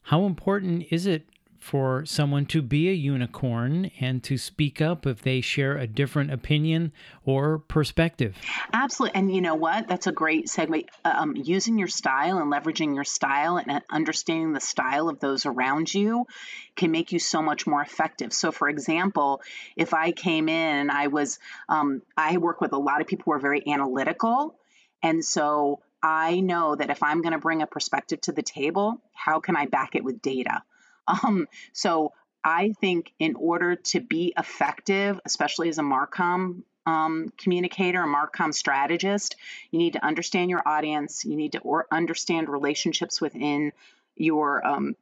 how 0.03 0.25
important 0.25 0.87
is 0.91 1.07
it 1.07 1.27
for 1.63 2.05
someone 2.05 2.45
to 2.45 2.61
be 2.61 2.89
a 2.89 2.93
unicorn 2.93 3.89
and 4.01 4.25
to 4.25 4.37
speak 4.37 4.81
up 4.81 5.07
if 5.07 5.23
they 5.23 5.41
share 5.41 5.79
a 5.79 5.87
different 5.87 6.33
opinion 6.33 6.93
or 7.25 7.61
perspective. 7.61 8.37
Absolutely. 8.73 9.17
And 9.17 9.33
you 9.33 9.41
know 9.41 9.55
what? 9.55 9.87
That's 9.87 10.09
a 10.09 10.13
great 10.13 10.49
segue. 10.49 10.87
Um, 11.05 11.37
using 11.37 11.79
your 11.79 11.87
style 11.87 12.39
and 12.39 12.53
leveraging 12.53 12.97
your 12.97 13.05
style 13.05 13.59
and 13.59 13.81
understanding 13.89 14.53
the 14.53 14.61
style 14.61 15.09
of 15.09 15.21
those 15.21 15.47
around 15.47 15.95
you 15.95 16.27
can 16.75 16.91
make 16.91 17.13
you 17.13 17.21
so 17.21 17.41
much 17.41 17.65
more 17.65 17.81
effective. 17.81 18.33
So, 18.33 18.51
for 18.51 18.69
example, 18.69 19.41
if 19.77 19.95
I 19.95 20.11
came 20.11 20.49
in 20.49 20.77
and 20.77 20.91
I 20.91 21.07
was, 21.07 21.39
um, 21.69 22.03
I 22.17 22.39
work 22.39 22.61
with 22.61 22.73
a 22.73 22.79
lot 22.79 23.01
of 23.01 23.07
people 23.07 23.27
who 23.27 23.33
are 23.35 23.39
very 23.39 23.63
analytical. 23.69 24.57
And 25.01 25.25
so 25.25 25.79
I 26.03 26.41
know 26.41 26.75
that 26.75 26.91
if 26.91 27.05
I'm 27.05 27.23
going 27.23 27.35
to 27.35 27.39
bring 27.39 27.63
a 27.63 27.69
perspective 27.69 28.21
to 28.23 28.33
the 28.33 28.43
table, 28.43 29.01
how 29.13 29.39
can 29.39 29.57
I 29.57 29.67
back 29.67 29.95
it 29.95 30.03
with 30.03 30.21
data? 30.21 30.65
Um, 31.25 31.49
so 31.73 32.13
I 32.45 32.73
think 32.81 33.13
in 33.19 33.35
order 33.37 33.77
to 33.77 34.01
be 34.01 34.33
effective, 34.37 35.21
especially 35.25 35.69
as 35.69 35.79
a 35.79 35.83
Marcom 35.83 36.63
um, 36.87 37.33
communicator, 37.39 38.03
a 38.03 38.07
Marcom 38.07 38.53
strategist, 38.53 39.37
you 39.71 39.79
need 39.79 39.95
to 39.95 40.05
understand 40.05 40.51
your 40.51 40.67
audience. 40.67 41.25
You 41.25 41.37
need 41.37 41.53
to 41.53 41.59
or 41.61 41.87
understand 41.91 42.49
relationships 42.49 43.21
within 43.21 43.73
your 44.17 44.67
um, 44.67 44.97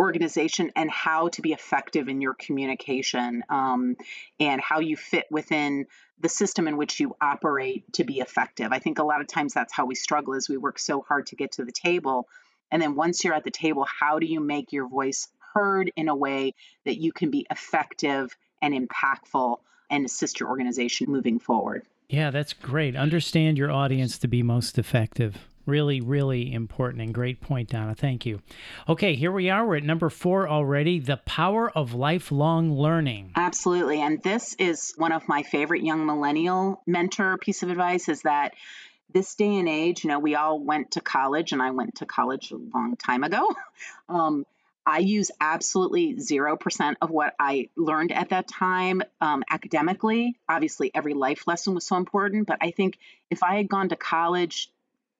organization 0.00 0.72
and 0.76 0.90
how 0.90 1.28
to 1.28 1.42
be 1.42 1.52
effective 1.52 2.08
in 2.08 2.20
your 2.20 2.34
communication 2.34 3.42
um, 3.48 3.96
and 4.40 4.60
how 4.60 4.80
you 4.80 4.96
fit 4.96 5.26
within 5.30 5.86
the 6.20 6.28
system 6.28 6.68
in 6.68 6.76
which 6.76 7.00
you 7.00 7.16
operate 7.20 7.92
to 7.94 8.04
be 8.04 8.20
effective. 8.20 8.68
I 8.72 8.78
think 8.78 8.98
a 8.98 9.04
lot 9.04 9.20
of 9.20 9.26
times 9.26 9.54
that's 9.54 9.72
how 9.72 9.86
we 9.86 9.94
struggle 9.94 10.34
is 10.34 10.48
we 10.48 10.56
work 10.56 10.78
so 10.78 11.00
hard 11.00 11.26
to 11.26 11.36
get 11.36 11.52
to 11.52 11.64
the 11.64 11.72
table. 11.72 12.28
And 12.70 12.80
then 12.80 12.94
once 12.94 13.24
you're 13.24 13.34
at 13.34 13.44
the 13.44 13.50
table, 13.50 13.86
how 14.00 14.18
do 14.18 14.26
you 14.26 14.40
make 14.40 14.72
your 14.72 14.88
voice 14.88 15.28
heard 15.54 15.90
in 15.96 16.08
a 16.08 16.16
way 16.16 16.54
that 16.84 17.00
you 17.00 17.12
can 17.12 17.30
be 17.30 17.46
effective 17.50 18.36
and 18.62 18.74
impactful 18.74 19.58
and 19.90 20.04
assist 20.04 20.40
your 20.40 20.48
organization 20.48 21.10
moving 21.10 21.38
forward. 21.38 21.86
Yeah, 22.08 22.30
that's 22.30 22.52
great. 22.52 22.96
Understand 22.96 23.58
your 23.58 23.70
audience 23.70 24.18
to 24.18 24.28
be 24.28 24.42
most 24.42 24.78
effective. 24.78 25.36
Really, 25.66 26.02
really 26.02 26.52
important 26.52 27.02
and 27.02 27.14
great 27.14 27.40
point, 27.40 27.70
Donna. 27.70 27.94
Thank 27.94 28.26
you. 28.26 28.42
Okay, 28.86 29.14
here 29.14 29.32
we 29.32 29.48
are. 29.48 29.66
We're 29.66 29.76
at 29.76 29.82
number 29.82 30.10
four 30.10 30.46
already 30.46 31.00
the 31.00 31.16
power 31.16 31.70
of 31.70 31.94
lifelong 31.94 32.72
learning. 32.72 33.32
Absolutely. 33.34 34.02
And 34.02 34.22
this 34.22 34.54
is 34.58 34.92
one 34.98 35.12
of 35.12 35.26
my 35.26 35.42
favorite 35.42 35.82
young 35.82 36.04
millennial 36.04 36.82
mentor 36.86 37.38
piece 37.38 37.62
of 37.62 37.70
advice 37.70 38.10
is 38.10 38.22
that 38.22 38.52
this 39.14 39.34
day 39.36 39.56
and 39.56 39.68
age, 39.68 40.04
you 40.04 40.10
know, 40.10 40.18
we 40.18 40.34
all 40.34 40.58
went 40.58 40.90
to 40.92 41.00
college, 41.00 41.52
and 41.52 41.62
I 41.62 41.70
went 41.70 41.96
to 41.96 42.06
college 42.06 42.50
a 42.50 42.56
long 42.56 42.96
time 42.96 43.24
ago. 43.24 43.54
Um, 44.06 44.44
I 44.86 44.98
use 44.98 45.30
absolutely 45.40 46.14
0% 46.14 46.96
of 47.00 47.10
what 47.10 47.34
I 47.38 47.70
learned 47.76 48.12
at 48.12 48.30
that 48.30 48.48
time 48.48 49.02
um, 49.20 49.42
academically. 49.48 50.36
Obviously, 50.48 50.90
every 50.94 51.14
life 51.14 51.46
lesson 51.46 51.74
was 51.74 51.86
so 51.86 51.96
important, 51.96 52.46
but 52.46 52.58
I 52.60 52.70
think 52.70 52.98
if 53.30 53.42
I 53.42 53.56
had 53.56 53.68
gone 53.68 53.88
to 53.88 53.96
college 53.96 54.70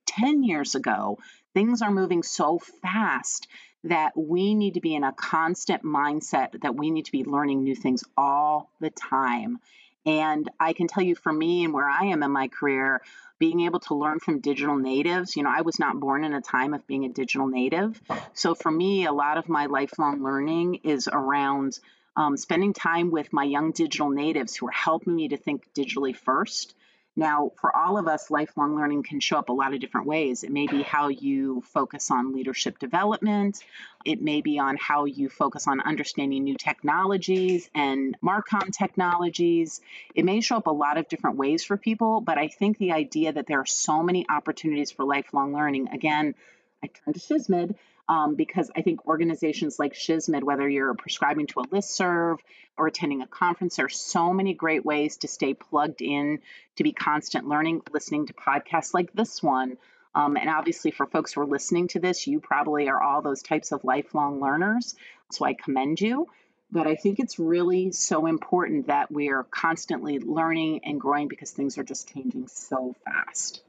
10 0.06 0.44
years 0.44 0.74
ago, 0.74 1.18
things 1.54 1.80
are 1.80 1.90
moving 1.90 2.22
so 2.22 2.58
fast 2.58 3.48
that 3.84 4.16
we 4.16 4.54
need 4.54 4.74
to 4.74 4.80
be 4.80 4.94
in 4.94 5.04
a 5.04 5.12
constant 5.12 5.82
mindset 5.82 6.60
that 6.62 6.74
we 6.74 6.90
need 6.90 7.06
to 7.06 7.12
be 7.12 7.24
learning 7.24 7.62
new 7.62 7.74
things 7.74 8.04
all 8.16 8.70
the 8.80 8.90
time. 8.90 9.60
And 10.06 10.50
I 10.60 10.72
can 10.72 10.86
tell 10.86 11.02
you 11.02 11.14
for 11.14 11.32
me 11.32 11.64
and 11.64 11.72
where 11.72 11.88
I 11.88 12.06
am 12.06 12.22
in 12.22 12.30
my 12.30 12.48
career, 12.48 13.00
being 13.38 13.60
able 13.62 13.80
to 13.80 13.94
learn 13.94 14.20
from 14.20 14.40
digital 14.40 14.76
natives. 14.76 15.36
You 15.36 15.42
know, 15.42 15.52
I 15.54 15.62
was 15.62 15.78
not 15.78 15.98
born 15.98 16.24
in 16.24 16.34
a 16.34 16.40
time 16.40 16.74
of 16.74 16.86
being 16.86 17.04
a 17.04 17.08
digital 17.08 17.46
native. 17.46 18.00
So 18.34 18.54
for 18.54 18.70
me, 18.70 19.06
a 19.06 19.12
lot 19.12 19.38
of 19.38 19.48
my 19.48 19.66
lifelong 19.66 20.22
learning 20.22 20.80
is 20.84 21.08
around 21.10 21.78
um, 22.16 22.36
spending 22.36 22.72
time 22.72 23.10
with 23.10 23.32
my 23.32 23.44
young 23.44 23.72
digital 23.72 24.10
natives 24.10 24.54
who 24.54 24.68
are 24.68 24.72
helping 24.72 25.14
me 25.14 25.28
to 25.28 25.36
think 25.36 25.72
digitally 25.74 26.14
first 26.14 26.74
now, 27.16 27.52
for 27.60 27.74
all 27.74 27.96
of 27.96 28.08
us, 28.08 28.28
lifelong 28.28 28.74
learning 28.74 29.04
can 29.04 29.20
show 29.20 29.38
up 29.38 29.48
a 29.48 29.52
lot 29.52 29.72
of 29.72 29.80
different 29.80 30.08
ways. 30.08 30.42
It 30.42 30.50
may 30.50 30.66
be 30.66 30.82
how 30.82 31.08
you 31.08 31.62
focus 31.72 32.10
on 32.10 32.32
leadership 32.32 32.78
development, 32.78 33.62
it 34.04 34.20
may 34.20 34.40
be 34.40 34.58
on 34.58 34.76
how 34.76 35.04
you 35.04 35.28
focus 35.28 35.68
on 35.68 35.80
understanding 35.80 36.42
new 36.44 36.56
technologies 36.56 37.70
and 37.74 38.16
Marcom 38.20 38.70
technologies. 38.72 39.80
It 40.14 40.24
may 40.24 40.40
show 40.40 40.56
up 40.56 40.66
a 40.66 40.72
lot 40.72 40.98
of 40.98 41.08
different 41.08 41.36
ways 41.36 41.62
for 41.62 41.76
people, 41.76 42.20
but 42.20 42.36
I 42.36 42.48
think 42.48 42.78
the 42.78 42.92
idea 42.92 43.32
that 43.32 43.46
there 43.46 43.60
are 43.60 43.66
so 43.66 44.02
many 44.02 44.26
opportunities 44.28 44.90
for 44.90 45.04
lifelong 45.04 45.54
learning, 45.54 45.88
again, 45.88 46.34
I 46.82 46.88
turn 46.88 47.14
to 47.14 47.20
SHSMD 47.20 47.76
um, 48.08 48.34
because 48.34 48.70
I 48.76 48.82
think 48.82 49.06
organizations 49.06 49.78
like 49.78 49.94
SHSMD, 49.94 50.42
whether 50.42 50.68
you're 50.68 50.94
prescribing 50.94 51.46
to 51.48 51.60
a 51.60 51.66
list 51.70 51.94
serve 51.94 52.38
or 52.76 52.86
attending 52.86 53.22
a 53.22 53.26
conference, 53.26 53.76
there 53.76 53.86
are 53.86 53.90
so 53.90 54.32
many 54.32 54.54
great 54.54 54.84
ways 54.84 55.18
to 55.18 55.28
stay 55.28 55.54
plugged 55.54 56.02
in, 56.02 56.40
to 56.76 56.82
be 56.82 56.92
constant 56.92 57.48
learning, 57.48 57.82
listening 57.92 58.26
to 58.26 58.34
podcasts 58.34 58.92
like 58.92 59.12
this 59.12 59.42
one. 59.42 59.78
Um, 60.14 60.36
and 60.36 60.48
obviously, 60.48 60.90
for 60.90 61.06
folks 61.06 61.32
who 61.32 61.40
are 61.40 61.46
listening 61.46 61.88
to 61.88 61.98
this, 61.98 62.26
you 62.26 62.40
probably 62.40 62.88
are 62.88 63.02
all 63.02 63.22
those 63.22 63.42
types 63.42 63.72
of 63.72 63.84
lifelong 63.84 64.40
learners. 64.40 64.94
So 65.32 65.44
I 65.44 65.54
commend 65.54 66.00
you. 66.00 66.28
But 66.70 66.86
I 66.86 66.96
think 66.96 67.20
it's 67.20 67.38
really 67.38 67.92
so 67.92 68.26
important 68.26 68.88
that 68.88 69.10
we're 69.10 69.44
constantly 69.44 70.18
learning 70.18 70.80
and 70.84 71.00
growing 71.00 71.28
because 71.28 71.52
things 71.52 71.78
are 71.78 71.84
just 71.84 72.12
changing 72.12 72.48
so 72.48 72.96
fast. 73.04 73.62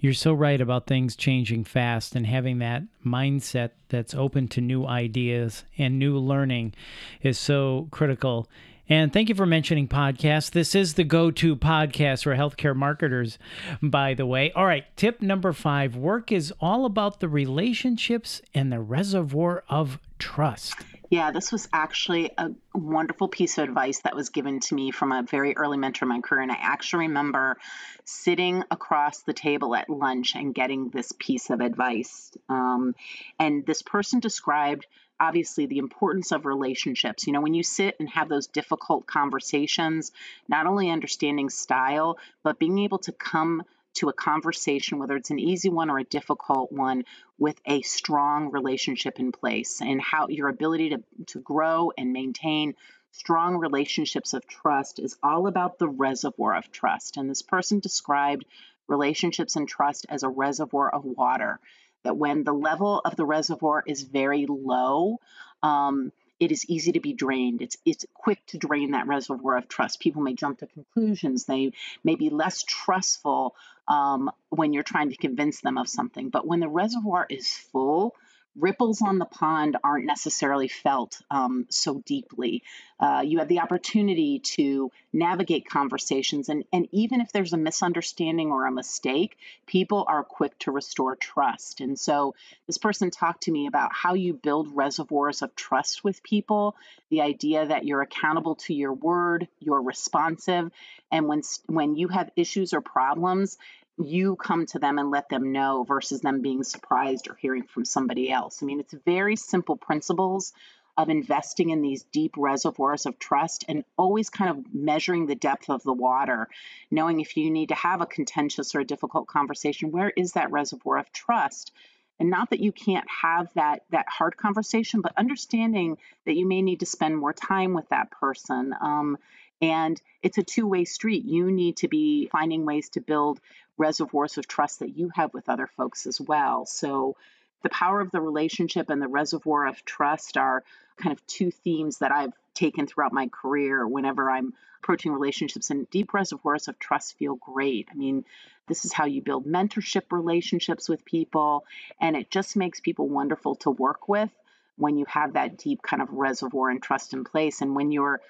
You're 0.00 0.14
so 0.14 0.32
right 0.32 0.58
about 0.58 0.86
things 0.86 1.14
changing 1.14 1.64
fast 1.64 2.16
and 2.16 2.26
having 2.26 2.58
that 2.58 2.84
mindset 3.04 3.72
that's 3.90 4.14
open 4.14 4.48
to 4.48 4.62
new 4.62 4.86
ideas 4.86 5.64
and 5.76 5.98
new 5.98 6.18
learning 6.18 6.72
is 7.20 7.38
so 7.38 7.86
critical. 7.90 8.48
And 8.88 9.12
thank 9.12 9.28
you 9.28 9.34
for 9.34 9.44
mentioning 9.44 9.88
podcasts. 9.88 10.50
This 10.50 10.74
is 10.74 10.94
the 10.94 11.04
go 11.04 11.30
to 11.32 11.54
podcast 11.54 12.24
for 12.24 12.34
healthcare 12.34 12.74
marketers, 12.74 13.38
by 13.82 14.14
the 14.14 14.24
way. 14.24 14.50
All 14.52 14.64
right, 14.64 14.84
tip 14.96 15.20
number 15.20 15.52
five 15.52 15.96
work 15.96 16.32
is 16.32 16.50
all 16.60 16.86
about 16.86 17.20
the 17.20 17.28
relationships 17.28 18.40
and 18.54 18.72
the 18.72 18.80
reservoir 18.80 19.64
of 19.68 19.98
trust. 20.18 20.76
Yeah, 21.10 21.32
this 21.32 21.50
was 21.50 21.68
actually 21.72 22.30
a 22.38 22.52
wonderful 22.72 23.26
piece 23.26 23.58
of 23.58 23.64
advice 23.64 24.00
that 24.02 24.14
was 24.14 24.28
given 24.28 24.60
to 24.60 24.76
me 24.76 24.92
from 24.92 25.10
a 25.10 25.24
very 25.24 25.56
early 25.56 25.76
mentor 25.76 26.04
in 26.04 26.08
my 26.08 26.20
career. 26.20 26.42
And 26.42 26.52
I 26.52 26.58
actually 26.60 27.08
remember 27.08 27.56
sitting 28.04 28.62
across 28.70 29.22
the 29.22 29.32
table 29.32 29.74
at 29.74 29.90
lunch 29.90 30.36
and 30.36 30.54
getting 30.54 30.88
this 30.88 31.12
piece 31.18 31.50
of 31.50 31.60
advice. 31.60 32.30
Um, 32.48 32.94
and 33.40 33.66
this 33.66 33.82
person 33.82 34.20
described 34.20 34.86
obviously 35.18 35.66
the 35.66 35.78
importance 35.78 36.30
of 36.30 36.46
relationships. 36.46 37.26
You 37.26 37.32
know, 37.32 37.40
when 37.40 37.54
you 37.54 37.64
sit 37.64 37.96
and 37.98 38.08
have 38.10 38.28
those 38.28 38.46
difficult 38.46 39.08
conversations, 39.08 40.12
not 40.48 40.66
only 40.66 40.90
understanding 40.90 41.50
style, 41.50 42.18
but 42.44 42.60
being 42.60 42.78
able 42.78 42.98
to 43.00 43.12
come 43.12 43.64
to 43.94 44.08
a 44.08 44.12
conversation, 44.12 44.98
whether 44.98 45.16
it's 45.16 45.30
an 45.30 45.38
easy 45.38 45.68
one 45.68 45.90
or 45.90 45.98
a 45.98 46.04
difficult 46.04 46.70
one, 46.72 47.04
with 47.38 47.60
a 47.66 47.82
strong 47.82 48.50
relationship 48.50 49.18
in 49.18 49.32
place 49.32 49.80
and 49.80 50.00
how 50.00 50.28
your 50.28 50.48
ability 50.48 50.90
to, 50.90 51.02
to 51.26 51.40
grow 51.40 51.92
and 51.96 52.12
maintain 52.12 52.74
strong 53.12 53.56
relationships 53.56 54.34
of 54.34 54.46
trust 54.46 54.98
is 54.98 55.16
all 55.22 55.46
about 55.46 55.78
the 55.78 55.88
reservoir 55.88 56.54
of 56.54 56.70
trust. 56.70 57.16
And 57.16 57.28
this 57.28 57.42
person 57.42 57.80
described 57.80 58.44
relationships 58.86 59.56
and 59.56 59.68
trust 59.68 60.06
as 60.08 60.22
a 60.22 60.28
reservoir 60.28 60.88
of 60.88 61.04
water 61.04 61.58
that 62.02 62.16
when 62.16 62.44
the 62.44 62.52
level 62.52 63.00
of 63.04 63.16
the 63.16 63.26
reservoir 63.26 63.82
is 63.86 64.02
very 64.02 64.46
low, 64.48 65.18
um, 65.62 66.12
it 66.40 66.50
is 66.50 66.64
easy 66.68 66.92
to 66.92 67.00
be 67.00 67.12
drained. 67.12 67.60
It's 67.60 67.76
it's 67.84 68.06
quick 68.14 68.44
to 68.46 68.58
drain 68.58 68.92
that 68.92 69.06
reservoir 69.06 69.58
of 69.58 69.68
trust. 69.68 70.00
People 70.00 70.22
may 70.22 70.34
jump 70.34 70.58
to 70.58 70.66
conclusions. 70.66 71.44
They 71.44 71.72
may 72.02 72.14
be 72.14 72.30
less 72.30 72.62
trustful 72.62 73.54
um, 73.86 74.30
when 74.48 74.72
you're 74.72 74.82
trying 74.82 75.10
to 75.10 75.16
convince 75.16 75.60
them 75.60 75.76
of 75.76 75.88
something. 75.88 76.30
But 76.30 76.46
when 76.46 76.60
the 76.60 76.68
reservoir 76.68 77.26
is 77.28 77.48
full, 77.50 78.14
ripples 78.56 79.00
on 79.02 79.18
the 79.18 79.24
pond 79.24 79.76
aren't 79.82 80.06
necessarily 80.06 80.68
felt 80.68 81.20
um, 81.30 81.66
so 81.70 82.02
deeply. 82.04 82.62
Uh, 82.98 83.22
you 83.24 83.38
have 83.38 83.48
the 83.48 83.60
opportunity 83.60 84.40
to 84.40 84.90
navigate 85.12 85.68
conversations, 85.68 86.48
and, 86.48 86.64
and 86.72 86.88
even 86.92 87.20
if 87.20 87.32
there's 87.32 87.52
a 87.52 87.56
misunderstanding 87.56 88.50
or 88.50 88.66
a 88.66 88.72
mistake, 88.72 89.36
people 89.66 90.04
are 90.06 90.22
quick 90.22 90.58
to 90.58 90.70
restore 90.70 91.16
trust. 91.16 91.80
And 91.80 91.98
so, 91.98 92.34
this 92.66 92.78
person 92.78 93.10
talked 93.10 93.44
to 93.44 93.52
me 93.52 93.66
about 93.66 93.92
how 93.92 94.14
you 94.14 94.34
build 94.34 94.76
reservoirs 94.76 95.42
of 95.42 95.54
trust 95.54 96.04
with 96.04 96.22
people, 96.22 96.76
the 97.08 97.22
idea 97.22 97.66
that 97.66 97.84
you're 97.84 98.02
accountable 98.02 98.56
to 98.56 98.74
your 98.74 98.92
word, 98.92 99.48
you're 99.60 99.82
responsive, 99.82 100.70
and 101.10 101.26
when 101.26 101.42
when 101.66 101.96
you 101.96 102.08
have 102.08 102.30
issues 102.36 102.72
or 102.72 102.80
problems, 102.80 103.56
you 103.98 104.36
come 104.36 104.66
to 104.66 104.78
them 104.78 104.98
and 104.98 105.10
let 105.10 105.28
them 105.28 105.52
know 105.52 105.84
versus 105.84 106.20
them 106.20 106.40
being 106.40 106.64
surprised 106.64 107.28
or 107.28 107.34
hearing 107.34 107.64
from 107.64 107.84
somebody 107.84 108.30
else. 108.30 108.62
I 108.62 108.66
mean, 108.66 108.80
it's 108.80 108.94
very 109.04 109.36
simple 109.36 109.76
principles 109.76 110.52
of 110.96 111.08
investing 111.08 111.70
in 111.70 111.82
these 111.82 112.02
deep 112.04 112.34
reservoirs 112.36 113.06
of 113.06 113.18
trust 113.18 113.64
and 113.68 113.84
always 113.96 114.28
kind 114.28 114.50
of 114.50 114.74
measuring 114.74 115.26
the 115.26 115.34
depth 115.34 115.70
of 115.70 115.82
the 115.82 115.92
water, 115.92 116.48
knowing 116.90 117.20
if 117.20 117.36
you 117.36 117.50
need 117.50 117.70
to 117.70 117.74
have 117.74 118.00
a 118.00 118.06
contentious 118.06 118.74
or 118.74 118.80
a 118.80 118.84
difficult 118.84 119.26
conversation, 119.26 119.92
where 119.92 120.10
is 120.10 120.32
that 120.32 120.50
reservoir 120.50 120.98
of 120.98 121.12
trust? 121.12 121.72
And 122.18 122.28
not 122.28 122.50
that 122.50 122.60
you 122.60 122.70
can't 122.70 123.06
have 123.08 123.50
that 123.54 123.84
that 123.90 124.06
hard 124.08 124.36
conversation, 124.36 125.00
but 125.00 125.14
understanding 125.16 125.96
that 126.26 126.36
you 126.36 126.46
may 126.46 126.60
need 126.60 126.80
to 126.80 126.86
spend 126.86 127.16
more 127.16 127.32
time 127.32 127.72
with 127.72 127.88
that 127.88 128.10
person. 128.10 128.74
Um, 128.78 129.16
and 129.62 130.00
it's 130.22 130.36
a 130.38 130.42
two 130.42 130.66
way 130.66 130.84
street. 130.84 131.24
You 131.24 131.50
need 131.50 131.78
to 131.78 131.88
be 131.88 132.28
finding 132.30 132.66
ways 132.66 132.90
to 132.90 133.00
build 133.00 133.40
reservoirs 133.80 134.38
of 134.38 134.46
trust 134.46 134.80
that 134.80 134.96
you 134.96 135.10
have 135.14 135.34
with 135.34 135.48
other 135.48 135.66
folks 135.66 136.06
as 136.06 136.20
well. 136.20 136.66
So, 136.66 137.16
the 137.62 137.70
power 137.70 138.00
of 138.00 138.10
the 138.10 138.20
relationship 138.20 138.88
and 138.88 139.02
the 139.02 139.08
reservoir 139.08 139.66
of 139.66 139.84
trust 139.84 140.36
are 140.36 140.62
kind 140.96 141.12
of 141.12 141.26
two 141.26 141.50
themes 141.50 141.98
that 141.98 142.12
I've 142.12 142.32
taken 142.54 142.86
throughout 142.86 143.12
my 143.12 143.28
career 143.28 143.86
whenever 143.86 144.30
I'm 144.30 144.54
approaching 144.82 145.12
relationships 145.12 145.70
and 145.70 145.88
deep 145.90 146.14
reservoirs 146.14 146.68
of 146.68 146.78
trust 146.78 147.18
feel 147.18 147.34
great. 147.34 147.88
I 147.90 147.94
mean, 147.94 148.24
this 148.66 148.84
is 148.84 148.92
how 148.92 149.04
you 149.04 149.20
build 149.20 149.46
mentorship 149.46 150.10
relationships 150.10 150.88
with 150.88 151.04
people 151.04 151.64
and 152.00 152.16
it 152.16 152.30
just 152.30 152.56
makes 152.56 152.80
people 152.80 153.08
wonderful 153.08 153.56
to 153.56 153.70
work 153.70 154.08
with 154.08 154.30
when 154.76 154.96
you 154.96 155.04
have 155.08 155.34
that 155.34 155.58
deep 155.58 155.82
kind 155.82 156.00
of 156.00 156.10
reservoir 156.12 156.70
and 156.70 156.82
trust 156.82 157.12
in 157.12 157.24
place 157.24 157.60
and 157.60 157.74
when 157.74 157.92
you're 157.92 158.20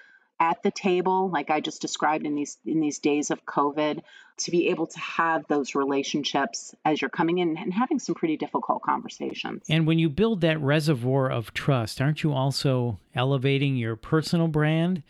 at 0.41 0.61
the 0.63 0.71
table 0.71 1.29
like 1.29 1.51
i 1.51 1.61
just 1.61 1.81
described 1.81 2.25
in 2.25 2.35
these 2.35 2.57
in 2.65 2.81
these 2.81 2.99
days 2.99 3.29
of 3.29 3.45
covid 3.45 4.01
to 4.37 4.51
be 4.51 4.69
able 4.69 4.87
to 4.87 4.99
have 4.99 5.45
those 5.47 5.75
relationships 5.75 6.73
as 6.83 6.99
you're 6.99 7.09
coming 7.09 7.37
in 7.37 7.57
and 7.57 7.71
having 7.71 7.99
some 7.99 8.15
pretty 8.15 8.37
difficult 8.37 8.81
conversations. 8.81 9.63
And 9.69 9.85
when 9.85 9.99
you 9.99 10.09
build 10.09 10.41
that 10.41 10.59
reservoir 10.59 11.29
of 11.29 11.53
trust 11.53 12.01
aren't 12.01 12.23
you 12.23 12.33
also 12.33 12.99
elevating 13.13 13.75
your 13.75 13.95
personal 13.95 14.47
brand 14.47 15.03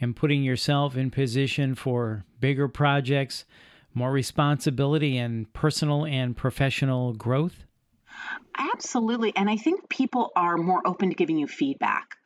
and 0.00 0.16
putting 0.16 0.42
yourself 0.42 0.96
in 0.96 1.10
position 1.10 1.74
for 1.74 2.24
bigger 2.40 2.66
projects 2.66 3.44
more 3.94 4.12
responsibility 4.12 5.18
and 5.18 5.52
personal 5.52 6.06
and 6.06 6.36
professional 6.36 7.12
growth? 7.12 7.64
Absolutely. 8.56 9.36
And 9.36 9.50
i 9.50 9.56
think 9.56 9.88
people 9.90 10.30
are 10.34 10.56
more 10.56 10.80
open 10.86 11.10
to 11.10 11.14
giving 11.14 11.36
you 11.36 11.46
feedback 11.46 12.17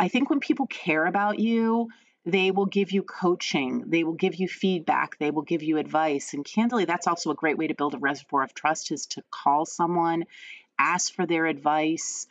I 0.00 0.08
think 0.08 0.30
when 0.30 0.40
people 0.40 0.66
care 0.66 1.04
about 1.04 1.38
you, 1.38 1.90
they 2.24 2.52
will 2.52 2.64
give 2.64 2.90
you 2.90 3.02
coaching, 3.02 3.84
they 3.88 4.02
will 4.02 4.14
give 4.14 4.34
you 4.34 4.48
feedback, 4.48 5.18
they 5.18 5.30
will 5.30 5.42
give 5.42 5.62
you 5.62 5.76
advice. 5.76 6.32
And 6.32 6.42
candidly, 6.42 6.86
that's 6.86 7.06
also 7.06 7.30
a 7.30 7.34
great 7.34 7.58
way 7.58 7.66
to 7.66 7.74
build 7.74 7.92
a 7.92 7.98
reservoir 7.98 8.42
of 8.42 8.54
trust 8.54 8.92
is 8.92 9.04
to 9.08 9.22
call 9.30 9.66
someone, 9.66 10.24
ask 10.78 11.12
for 11.12 11.26
their 11.26 11.44
advice, 11.44 12.26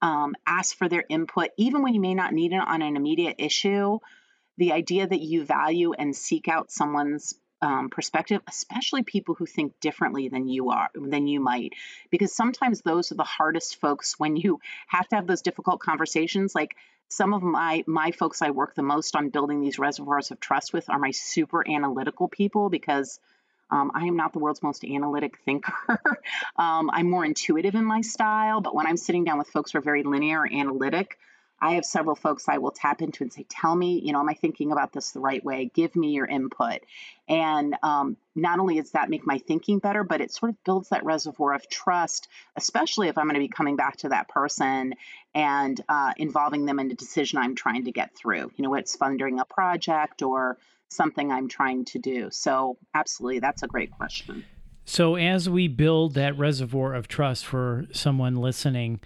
um, 0.00 0.34
ask 0.48 0.76
for 0.76 0.88
their 0.88 1.04
input, 1.08 1.50
even 1.56 1.82
when 1.82 1.94
you 1.94 2.00
may 2.00 2.14
not 2.14 2.32
need 2.32 2.52
it 2.52 2.60
on 2.60 2.82
an 2.82 2.96
immediate 2.96 3.36
issue. 3.38 4.00
The 4.58 4.72
idea 4.72 5.06
that 5.06 5.20
you 5.20 5.44
value 5.44 5.92
and 5.92 6.16
seek 6.16 6.48
out 6.48 6.72
someone's 6.72 7.34
um, 7.62 7.88
perspective, 7.88 8.42
especially 8.48 9.04
people 9.04 9.34
who 9.34 9.46
think 9.46 9.78
differently 9.80 10.28
than 10.28 10.48
you 10.48 10.70
are, 10.70 10.90
than 10.94 11.26
you 11.26 11.40
might, 11.40 11.72
because 12.10 12.34
sometimes 12.34 12.82
those 12.82 13.12
are 13.12 13.16
the 13.16 13.22
hardest 13.22 13.80
folks 13.80 14.18
when 14.18 14.36
you 14.36 14.60
have 14.88 15.08
to 15.08 15.16
have 15.16 15.26
those 15.26 15.42
difficult 15.42 15.80
conversations. 15.80 16.54
Like 16.54 16.76
some 17.08 17.32
of 17.34 17.42
my 17.42 17.84
my 17.86 18.10
folks 18.10 18.42
I 18.42 18.50
work 18.50 18.74
the 18.74 18.82
most 18.82 19.14
on 19.16 19.28
building 19.28 19.60
these 19.60 19.78
reservoirs 19.78 20.30
of 20.30 20.40
trust 20.40 20.72
with 20.72 20.90
are 20.90 20.98
my 20.98 21.12
super 21.12 21.66
analytical 21.66 22.28
people 22.28 22.68
because 22.68 23.20
um, 23.70 23.90
I 23.94 24.04
am 24.06 24.16
not 24.16 24.34
the 24.34 24.38
world's 24.38 24.62
most 24.62 24.84
analytic 24.84 25.38
thinker. 25.46 25.72
um, 26.56 26.90
I'm 26.92 27.08
more 27.08 27.24
intuitive 27.24 27.74
in 27.74 27.84
my 27.84 28.02
style, 28.02 28.60
but 28.60 28.74
when 28.74 28.86
I'm 28.86 28.98
sitting 28.98 29.24
down 29.24 29.38
with 29.38 29.48
folks 29.48 29.72
who 29.72 29.78
are 29.78 29.82
very 29.82 30.02
linear 30.02 30.46
analytic, 30.46 31.18
I 31.62 31.74
have 31.74 31.84
several 31.84 32.16
folks 32.16 32.48
I 32.48 32.58
will 32.58 32.72
tap 32.72 33.02
into 33.02 33.22
and 33.22 33.32
say, 33.32 33.46
Tell 33.48 33.74
me, 33.74 34.00
you 34.00 34.12
know, 34.12 34.18
am 34.18 34.28
I 34.28 34.34
thinking 34.34 34.72
about 34.72 34.92
this 34.92 35.12
the 35.12 35.20
right 35.20 35.42
way? 35.42 35.70
Give 35.72 35.94
me 35.94 36.10
your 36.10 36.26
input. 36.26 36.80
And 37.28 37.76
um, 37.84 38.16
not 38.34 38.58
only 38.58 38.80
does 38.80 38.90
that 38.90 39.08
make 39.08 39.24
my 39.24 39.38
thinking 39.38 39.78
better, 39.78 40.02
but 40.02 40.20
it 40.20 40.32
sort 40.32 40.50
of 40.50 40.64
builds 40.64 40.88
that 40.88 41.04
reservoir 41.04 41.54
of 41.54 41.68
trust, 41.68 42.26
especially 42.56 43.06
if 43.06 43.16
I'm 43.16 43.26
going 43.26 43.34
to 43.34 43.40
be 43.40 43.46
coming 43.48 43.76
back 43.76 43.98
to 43.98 44.08
that 44.08 44.28
person 44.28 44.94
and 45.36 45.80
uh, 45.88 46.12
involving 46.16 46.66
them 46.66 46.80
in 46.80 46.90
a 46.90 46.94
decision 46.94 47.38
I'm 47.38 47.54
trying 47.54 47.84
to 47.84 47.92
get 47.92 48.16
through. 48.16 48.50
You 48.56 48.64
know, 48.64 48.74
it's 48.74 48.96
funding 48.96 49.38
a 49.38 49.44
project 49.44 50.22
or 50.22 50.58
something 50.88 51.30
I'm 51.30 51.48
trying 51.48 51.84
to 51.86 52.00
do. 52.00 52.28
So, 52.32 52.76
absolutely, 52.92 53.38
that's 53.38 53.62
a 53.62 53.68
great 53.68 53.92
question. 53.92 54.44
So, 54.84 55.14
as 55.14 55.48
we 55.48 55.68
build 55.68 56.14
that 56.14 56.36
reservoir 56.36 56.94
of 56.94 57.06
trust 57.06 57.46
for 57.46 57.86
someone 57.92 58.34
listening, 58.34 59.00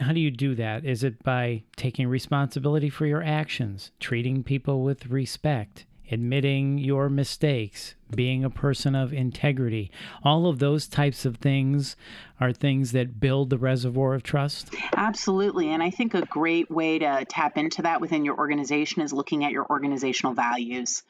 how 0.00 0.12
do 0.12 0.20
you 0.20 0.30
do 0.30 0.54
that? 0.54 0.84
Is 0.84 1.02
it 1.02 1.22
by 1.22 1.64
taking 1.76 2.08
responsibility 2.08 2.90
for 2.90 3.06
your 3.06 3.22
actions, 3.22 3.90
treating 4.00 4.42
people 4.42 4.82
with 4.82 5.06
respect, 5.06 5.86
admitting 6.10 6.78
your 6.78 7.08
mistakes, 7.08 7.94
being 8.14 8.44
a 8.44 8.50
person 8.50 8.94
of 8.94 9.12
integrity? 9.12 9.90
All 10.22 10.46
of 10.46 10.58
those 10.58 10.86
types 10.86 11.24
of 11.24 11.36
things 11.36 11.96
are 12.40 12.52
things 12.52 12.92
that 12.92 13.20
build 13.20 13.50
the 13.50 13.58
reservoir 13.58 14.14
of 14.14 14.22
trust? 14.22 14.74
Absolutely. 14.96 15.70
And 15.70 15.82
I 15.82 15.90
think 15.90 16.14
a 16.14 16.24
great 16.26 16.70
way 16.70 16.98
to 17.00 17.26
tap 17.28 17.58
into 17.58 17.82
that 17.82 18.00
within 18.00 18.24
your 18.24 18.38
organization 18.38 19.02
is 19.02 19.12
looking 19.12 19.44
at 19.44 19.52
your 19.52 19.66
organizational 19.68 20.34
values. 20.34 21.02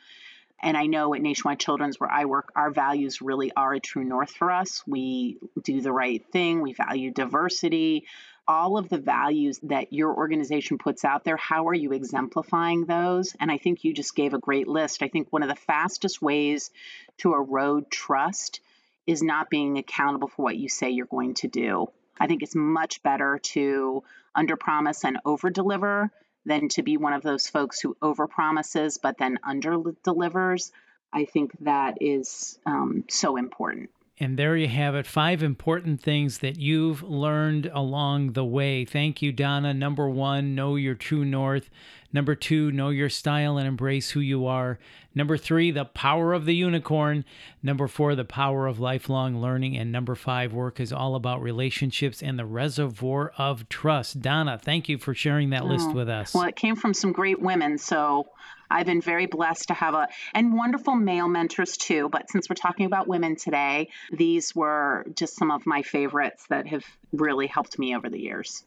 And 0.60 0.76
I 0.76 0.86
know 0.86 1.14
at 1.14 1.22
Nationwide 1.22 1.60
Children's, 1.60 2.00
where 2.00 2.10
I 2.10 2.24
work, 2.24 2.50
our 2.56 2.72
values 2.72 3.22
really 3.22 3.52
are 3.56 3.74
a 3.74 3.80
true 3.80 4.02
north 4.02 4.32
for 4.32 4.50
us. 4.50 4.82
We 4.86 5.38
do 5.62 5.80
the 5.80 5.92
right 5.92 6.24
thing, 6.32 6.62
we 6.62 6.72
value 6.72 7.12
diversity, 7.12 8.06
all 8.48 8.78
of 8.78 8.88
the 8.88 8.98
values 8.98 9.60
that 9.64 9.92
your 9.92 10.14
organization 10.14 10.78
puts 10.78 11.04
out 11.04 11.22
there, 11.22 11.36
how 11.36 11.68
are 11.68 11.74
you 11.74 11.92
exemplifying 11.92 12.86
those? 12.86 13.36
And 13.38 13.52
I 13.52 13.58
think 13.58 13.84
you 13.84 13.92
just 13.92 14.16
gave 14.16 14.32
a 14.32 14.38
great 14.38 14.66
list. 14.66 15.02
I 15.02 15.08
think 15.08 15.28
one 15.30 15.42
of 15.42 15.50
the 15.50 15.54
fastest 15.54 16.22
ways 16.22 16.70
to 17.18 17.34
erode 17.34 17.90
trust 17.90 18.60
is 19.06 19.22
not 19.22 19.50
being 19.50 19.76
accountable 19.76 20.28
for 20.28 20.42
what 20.42 20.56
you 20.56 20.68
say 20.68 20.90
you're 20.90 21.06
going 21.06 21.34
to 21.34 21.48
do. 21.48 21.88
I 22.18 22.26
think 22.26 22.42
it's 22.42 22.54
much 22.54 23.02
better 23.02 23.38
to 23.38 24.02
underpromise 24.36 25.04
and 25.04 25.18
overdeliver 25.24 26.10
than 26.46 26.68
to 26.70 26.82
be 26.82 26.96
one 26.96 27.12
of 27.12 27.22
those 27.22 27.48
folks 27.48 27.80
who 27.80 27.96
overpromises 28.00 28.98
but 29.00 29.18
then 29.18 29.38
underdelivers. 29.46 30.72
I 31.12 31.26
think 31.26 31.52
that 31.60 31.98
is 32.00 32.58
um, 32.64 33.04
so 33.08 33.36
important. 33.36 33.90
And 34.20 34.36
there 34.36 34.56
you 34.56 34.68
have 34.68 34.94
it 34.96 35.06
five 35.06 35.42
important 35.42 36.02
things 36.02 36.38
that 36.38 36.58
you've 36.58 37.02
learned 37.02 37.70
along 37.72 38.32
the 38.32 38.44
way. 38.44 38.84
Thank 38.84 39.22
you, 39.22 39.30
Donna. 39.30 39.72
Number 39.72 40.08
one, 40.08 40.54
know 40.56 40.74
your 40.74 40.94
true 40.94 41.24
north. 41.24 41.70
Number 42.12 42.34
two, 42.34 42.72
know 42.72 42.88
your 42.88 43.10
style 43.10 43.58
and 43.58 43.68
embrace 43.68 44.10
who 44.10 44.20
you 44.20 44.46
are. 44.46 44.78
Number 45.14 45.36
three, 45.36 45.70
the 45.70 45.84
power 45.84 46.32
of 46.32 46.46
the 46.46 46.54
unicorn. 46.54 47.24
Number 47.62 47.86
four, 47.86 48.14
the 48.14 48.24
power 48.24 48.66
of 48.66 48.80
lifelong 48.80 49.40
learning. 49.40 49.76
And 49.76 49.92
number 49.92 50.14
five, 50.14 50.54
work 50.54 50.80
is 50.80 50.92
all 50.92 51.14
about 51.14 51.42
relationships 51.42 52.22
and 52.22 52.38
the 52.38 52.46
reservoir 52.46 53.32
of 53.36 53.68
trust. 53.68 54.22
Donna, 54.22 54.58
thank 54.58 54.88
you 54.88 54.96
for 54.96 55.12
sharing 55.12 55.50
that 55.50 55.64
oh, 55.64 55.66
list 55.66 55.92
with 55.92 56.08
us. 56.08 56.32
Well, 56.34 56.44
it 56.44 56.56
came 56.56 56.76
from 56.76 56.94
some 56.94 57.12
great 57.12 57.42
women. 57.42 57.76
So 57.76 58.28
I've 58.70 58.86
been 58.86 59.02
very 59.02 59.26
blessed 59.26 59.68
to 59.68 59.74
have 59.74 59.94
a, 59.94 60.08
and 60.34 60.54
wonderful 60.54 60.94
male 60.94 61.28
mentors 61.28 61.76
too. 61.76 62.08
But 62.10 62.30
since 62.30 62.48
we're 62.48 62.54
talking 62.54 62.86
about 62.86 63.06
women 63.06 63.36
today, 63.36 63.90
these 64.10 64.54
were 64.54 65.04
just 65.14 65.36
some 65.36 65.50
of 65.50 65.66
my 65.66 65.82
favorites 65.82 66.46
that 66.48 66.66
have 66.68 66.84
really 67.12 67.48
helped 67.48 67.78
me 67.78 67.94
over 67.94 68.08
the 68.08 68.20
years. 68.20 68.64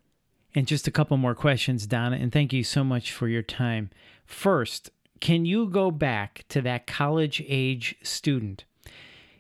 And 0.53 0.67
just 0.67 0.87
a 0.87 0.91
couple 0.91 1.15
more 1.17 1.35
questions, 1.35 1.87
Donna, 1.87 2.17
and 2.17 2.31
thank 2.31 2.51
you 2.51 2.63
so 2.63 2.83
much 2.83 3.11
for 3.11 3.27
your 3.27 3.41
time. 3.41 3.89
First, 4.25 4.89
can 5.21 5.45
you 5.45 5.67
go 5.67 5.91
back 5.91 6.45
to 6.49 6.61
that 6.61 6.87
college 6.87 7.43
age 7.47 7.95
student? 8.03 8.65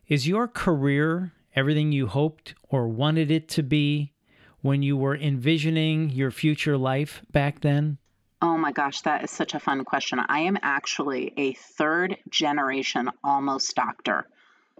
Is 0.07 0.27
your 0.27 0.47
career 0.47 1.33
everything 1.55 1.91
you 1.91 2.07
hoped 2.07 2.53
or 2.69 2.87
wanted 2.87 3.31
it 3.31 3.49
to 3.49 3.63
be 3.63 4.13
when 4.61 4.83
you 4.83 4.95
were 4.95 5.15
envisioning 5.15 6.11
your 6.11 6.31
future 6.31 6.77
life 6.77 7.23
back 7.31 7.61
then? 7.61 7.97
Oh 8.41 8.57
my 8.57 8.71
gosh, 8.71 9.01
that 9.01 9.23
is 9.23 9.31
such 9.31 9.53
a 9.53 9.59
fun 9.59 9.83
question. 9.83 10.19
I 10.19 10.41
am 10.41 10.57
actually 10.61 11.33
a 11.37 11.53
third 11.53 12.17
generation 12.29 13.09
almost 13.23 13.75
doctor. 13.75 14.27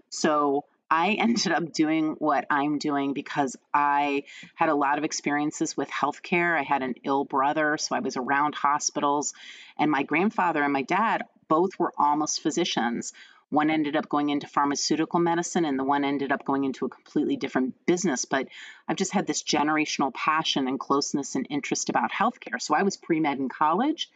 So 0.08 0.64
I 0.92 1.12
ended 1.18 1.52
up 1.52 1.72
doing 1.72 2.16
what 2.18 2.46
I'm 2.50 2.78
doing 2.78 3.14
because 3.14 3.56
I 3.72 4.24
had 4.54 4.68
a 4.68 4.74
lot 4.74 4.98
of 4.98 5.04
experiences 5.04 5.74
with 5.74 5.88
healthcare. 5.88 6.56
I 6.56 6.62
had 6.62 6.82
an 6.82 6.94
ill 7.02 7.24
brother, 7.24 7.78
so 7.78 7.96
I 7.96 8.00
was 8.00 8.18
around 8.18 8.54
hospitals. 8.54 9.32
And 9.78 9.90
my 9.90 10.02
grandfather 10.02 10.62
and 10.62 10.72
my 10.72 10.82
dad 10.82 11.24
both 11.48 11.78
were 11.78 11.92
almost 11.96 12.42
physicians. 12.42 13.14
One 13.52 13.68
ended 13.68 13.96
up 13.96 14.08
going 14.08 14.30
into 14.30 14.46
pharmaceutical 14.46 15.20
medicine, 15.20 15.66
and 15.66 15.78
the 15.78 15.84
one 15.84 16.04
ended 16.04 16.32
up 16.32 16.46
going 16.46 16.64
into 16.64 16.86
a 16.86 16.88
completely 16.88 17.36
different 17.36 17.84
business. 17.84 18.24
But 18.24 18.48
I've 18.88 18.96
just 18.96 19.12
had 19.12 19.26
this 19.26 19.42
generational 19.42 20.12
passion 20.14 20.68
and 20.68 20.80
closeness 20.80 21.34
and 21.34 21.46
interest 21.50 21.90
about 21.90 22.12
healthcare. 22.12 22.58
So 22.58 22.74
I 22.74 22.82
was 22.82 22.96
pre 22.96 23.20
med 23.20 23.38
in 23.38 23.50
college, 23.50 24.08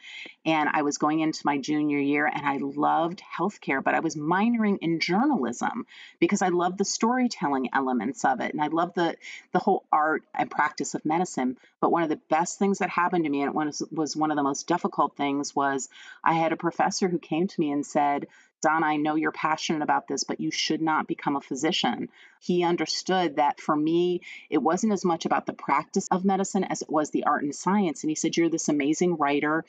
and 0.46 0.70
I 0.72 0.80
was 0.80 0.96
going 0.96 1.20
into 1.20 1.42
my 1.44 1.58
junior 1.58 1.98
year, 1.98 2.24
and 2.24 2.46
I 2.46 2.56
loved 2.56 3.20
healthcare, 3.38 3.84
but 3.84 3.94
I 3.94 4.00
was 4.00 4.16
minoring 4.16 4.78
in 4.80 5.00
journalism 5.00 5.86
because 6.18 6.40
I 6.40 6.48
love 6.48 6.78
the 6.78 6.86
storytelling 6.86 7.68
elements 7.74 8.24
of 8.24 8.40
it, 8.40 8.54
and 8.54 8.62
I 8.62 8.68
love 8.68 8.94
the 8.94 9.16
the 9.52 9.58
whole 9.58 9.84
art 9.92 10.22
and 10.34 10.50
practice 10.50 10.94
of 10.94 11.04
medicine. 11.04 11.58
But 11.80 11.92
one 11.92 12.02
of 12.02 12.08
the 12.08 12.20
best 12.30 12.58
things 12.58 12.78
that 12.78 12.88
happened 12.88 13.24
to 13.24 13.30
me, 13.30 13.42
and 13.42 13.50
it 13.50 13.54
was, 13.54 13.82
was 13.92 14.16
one 14.16 14.30
of 14.30 14.36
the 14.38 14.42
most 14.42 14.66
difficult 14.66 15.14
things, 15.14 15.54
was 15.54 15.90
I 16.24 16.32
had 16.32 16.52
a 16.52 16.56
professor 16.56 17.06
who 17.06 17.18
came 17.18 17.48
to 17.48 17.60
me 17.60 17.70
and 17.70 17.84
said, 17.84 18.28
Don, 18.62 18.82
I 18.82 18.96
know 18.96 19.16
you're 19.16 19.32
passionate 19.32 19.82
about 19.82 20.08
this, 20.08 20.24
but 20.24 20.40
you 20.40 20.50
should 20.50 20.80
not 20.80 21.06
become 21.06 21.36
a 21.36 21.40
physician. 21.40 22.08
He 22.40 22.64
understood 22.64 23.36
that 23.36 23.60
for 23.60 23.76
me, 23.76 24.22
it 24.50 24.58
wasn't 24.58 24.92
as 24.92 25.04
much 25.04 25.26
about 25.26 25.46
the 25.46 25.52
practice 25.52 26.08
of 26.08 26.24
medicine 26.24 26.64
as 26.64 26.82
it 26.82 26.90
was 26.90 27.10
the 27.10 27.24
art 27.24 27.42
and 27.42 27.54
science. 27.54 28.02
And 28.02 28.10
he 28.10 28.14
said, 28.14 28.36
You're 28.36 28.48
this 28.48 28.68
amazing 28.68 29.16
writer. 29.16 29.64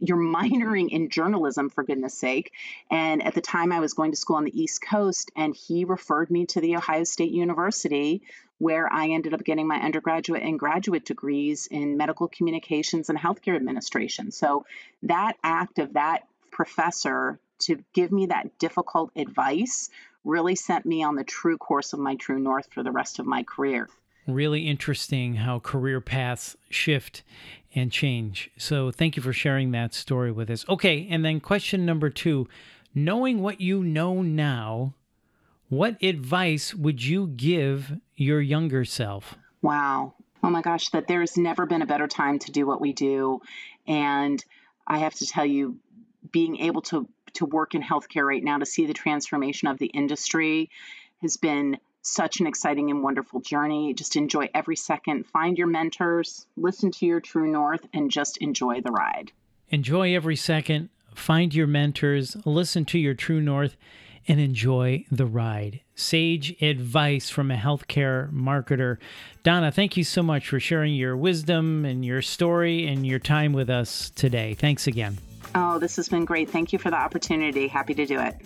You're 0.00 0.16
minoring 0.34 0.88
in 0.90 1.08
journalism, 1.08 1.70
for 1.70 1.84
goodness 1.84 2.14
sake. 2.14 2.52
And 2.90 3.22
at 3.22 3.34
the 3.34 3.40
time, 3.40 3.70
I 3.72 3.80
was 3.80 3.94
going 3.94 4.10
to 4.10 4.16
school 4.16 4.36
on 4.36 4.44
the 4.44 4.60
East 4.60 4.82
Coast, 4.82 5.30
and 5.36 5.54
he 5.54 5.84
referred 5.84 6.30
me 6.30 6.46
to 6.46 6.60
the 6.60 6.76
Ohio 6.76 7.04
State 7.04 7.32
University, 7.32 8.22
where 8.58 8.92
I 8.92 9.08
ended 9.08 9.34
up 9.34 9.44
getting 9.44 9.66
my 9.66 9.80
undergraduate 9.80 10.42
and 10.42 10.58
graduate 10.58 11.04
degrees 11.04 11.68
in 11.70 11.96
medical 11.96 12.28
communications 12.28 13.08
and 13.08 13.18
healthcare 13.18 13.56
administration. 13.56 14.30
So 14.30 14.66
that 15.04 15.36
act 15.42 15.78
of 15.78 15.94
that 15.94 16.26
professor 16.50 17.38
to 17.66 17.82
give 17.92 18.12
me 18.12 18.26
that 18.26 18.58
difficult 18.58 19.10
advice 19.16 19.90
really 20.24 20.54
sent 20.54 20.86
me 20.86 21.02
on 21.02 21.16
the 21.16 21.24
true 21.24 21.58
course 21.58 21.92
of 21.92 21.98
my 21.98 22.14
true 22.16 22.38
north 22.38 22.68
for 22.72 22.82
the 22.82 22.92
rest 22.92 23.18
of 23.18 23.26
my 23.26 23.42
career. 23.42 23.88
Really 24.26 24.68
interesting 24.68 25.34
how 25.34 25.58
career 25.58 26.00
paths 26.00 26.56
shift 26.70 27.22
and 27.74 27.90
change. 27.90 28.50
So, 28.56 28.90
thank 28.90 29.16
you 29.16 29.22
for 29.22 29.32
sharing 29.32 29.72
that 29.72 29.94
story 29.94 30.30
with 30.30 30.48
us. 30.50 30.64
Okay, 30.68 31.08
and 31.10 31.24
then 31.24 31.40
question 31.40 31.84
number 31.84 32.10
two 32.10 32.48
knowing 32.94 33.40
what 33.40 33.60
you 33.60 33.82
know 33.82 34.22
now, 34.22 34.94
what 35.68 36.00
advice 36.02 36.74
would 36.74 37.02
you 37.02 37.28
give 37.28 37.98
your 38.14 38.40
younger 38.40 38.84
self? 38.84 39.36
Wow. 39.62 40.14
Oh 40.42 40.50
my 40.50 40.60
gosh, 40.60 40.90
that 40.90 41.08
there's 41.08 41.36
never 41.36 41.66
been 41.66 41.82
a 41.82 41.86
better 41.86 42.06
time 42.06 42.38
to 42.40 42.52
do 42.52 42.66
what 42.66 42.80
we 42.80 42.92
do. 42.92 43.40
And 43.86 44.44
I 44.86 44.98
have 44.98 45.14
to 45.14 45.26
tell 45.26 45.46
you, 45.46 45.78
being 46.30 46.58
able 46.58 46.82
to 46.82 47.08
to 47.34 47.46
work 47.46 47.74
in 47.74 47.82
healthcare 47.82 48.26
right 48.26 48.42
now 48.42 48.58
to 48.58 48.66
see 48.66 48.86
the 48.86 48.92
transformation 48.92 49.68
of 49.68 49.78
the 49.78 49.86
industry 49.86 50.70
has 51.20 51.36
been 51.36 51.78
such 52.02 52.40
an 52.40 52.46
exciting 52.46 52.90
and 52.90 53.02
wonderful 53.02 53.40
journey. 53.40 53.94
Just 53.94 54.16
enjoy 54.16 54.48
every 54.54 54.76
second. 54.76 55.24
Find 55.26 55.56
your 55.56 55.68
mentors, 55.68 56.46
listen 56.56 56.90
to 56.92 57.06
your 57.06 57.20
true 57.20 57.50
north, 57.50 57.86
and 57.94 58.10
just 58.10 58.38
enjoy 58.38 58.80
the 58.80 58.90
ride. 58.90 59.32
Enjoy 59.68 60.14
every 60.14 60.36
second. 60.36 60.90
Find 61.14 61.54
your 61.54 61.66
mentors, 61.66 62.36
listen 62.44 62.84
to 62.86 62.98
your 62.98 63.14
true 63.14 63.40
north, 63.40 63.76
and 64.26 64.40
enjoy 64.40 65.04
the 65.10 65.26
ride. 65.26 65.80
Sage 65.94 66.60
advice 66.62 67.28
from 67.28 67.50
a 67.50 67.56
healthcare 67.56 68.32
marketer. 68.32 68.98
Donna, 69.42 69.70
thank 69.70 69.96
you 69.96 70.04
so 70.04 70.22
much 70.22 70.48
for 70.48 70.60
sharing 70.60 70.94
your 70.94 71.16
wisdom 71.16 71.84
and 71.84 72.04
your 72.04 72.22
story 72.22 72.86
and 72.86 73.06
your 73.06 73.18
time 73.18 73.52
with 73.52 73.68
us 73.68 74.10
today. 74.10 74.54
Thanks 74.54 74.86
again. 74.86 75.18
Oh, 75.54 75.78
this 75.78 75.96
has 75.96 76.08
been 76.08 76.24
great. 76.24 76.50
Thank 76.50 76.72
you 76.72 76.78
for 76.78 76.90
the 76.90 76.96
opportunity. 76.96 77.68
Happy 77.68 77.94
to 77.94 78.06
do 78.06 78.18
it. 78.18 78.36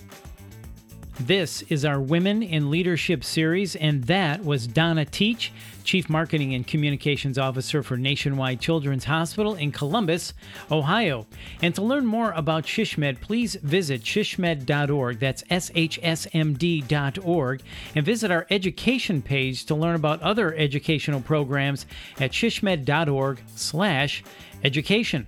This 1.19 1.63
is 1.63 1.83
our 1.83 1.99
Women 1.99 2.43
in 2.43 2.69
Leadership 2.69 3.23
series, 3.23 3.75
and 3.75 4.03
that 4.03 4.43
was 4.43 4.67
Donna 4.67 5.03
Teach, 5.03 5.51
Chief 5.87 6.09
Marketing 6.09 6.53
and 6.53 6.67
Communications 6.67 7.37
Officer 7.37 7.81
for 7.81 7.95
Nationwide 7.95 8.59
Children's 8.59 9.05
Hospital 9.05 9.55
in 9.55 9.71
Columbus, 9.71 10.33
Ohio. 10.69 11.25
And 11.61 11.73
to 11.75 11.81
learn 11.81 12.05
more 12.05 12.31
about 12.31 12.65
SHSMD, 12.65 13.21
please 13.21 13.55
visit 13.55 14.03
shsmd.org. 14.03 15.19
That's 15.19 15.45
S 15.49 15.71
H 15.75 15.97
S 16.03 16.27
M 16.33 16.55
D.org. 16.55 17.61
And 17.95 18.05
visit 18.05 18.31
our 18.31 18.45
education 18.49 19.21
page 19.21 19.63
to 19.67 19.75
learn 19.75 19.95
about 19.95 20.21
other 20.21 20.53
educational 20.55 21.21
programs 21.21 21.85
at 22.19 22.31
shsmd.org 22.31 23.39
slash 23.55 24.25
education. 24.65 25.25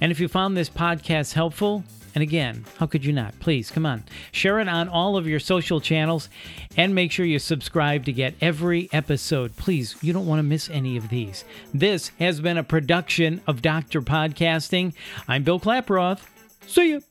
And 0.00 0.10
if 0.10 0.18
you 0.18 0.26
found 0.26 0.56
this 0.56 0.68
podcast 0.68 1.34
helpful, 1.34 1.84
and 2.14 2.22
again, 2.22 2.64
how 2.78 2.86
could 2.86 3.04
you 3.04 3.12
not? 3.12 3.38
Please, 3.40 3.70
come 3.70 3.86
on. 3.86 4.04
Share 4.32 4.58
it 4.60 4.68
on 4.68 4.88
all 4.88 5.16
of 5.16 5.26
your 5.26 5.40
social 5.40 5.80
channels 5.80 6.28
and 6.76 6.94
make 6.94 7.12
sure 7.12 7.26
you 7.26 7.38
subscribe 7.38 8.04
to 8.06 8.12
get 8.12 8.34
every 8.40 8.88
episode. 8.92 9.56
Please, 9.56 9.96
you 10.02 10.12
don't 10.12 10.26
want 10.26 10.38
to 10.38 10.44
miss 10.44 10.68
any 10.70 10.96
of 10.96 11.08
these. 11.08 11.44
This 11.72 12.08
has 12.18 12.40
been 12.40 12.58
a 12.58 12.64
production 12.64 13.40
of 13.46 13.62
Dr. 13.62 14.02
Podcasting. 14.02 14.94
I'm 15.28 15.44
Bill 15.44 15.60
Klaproth. 15.60 16.20
See 16.66 16.90
you. 16.90 17.02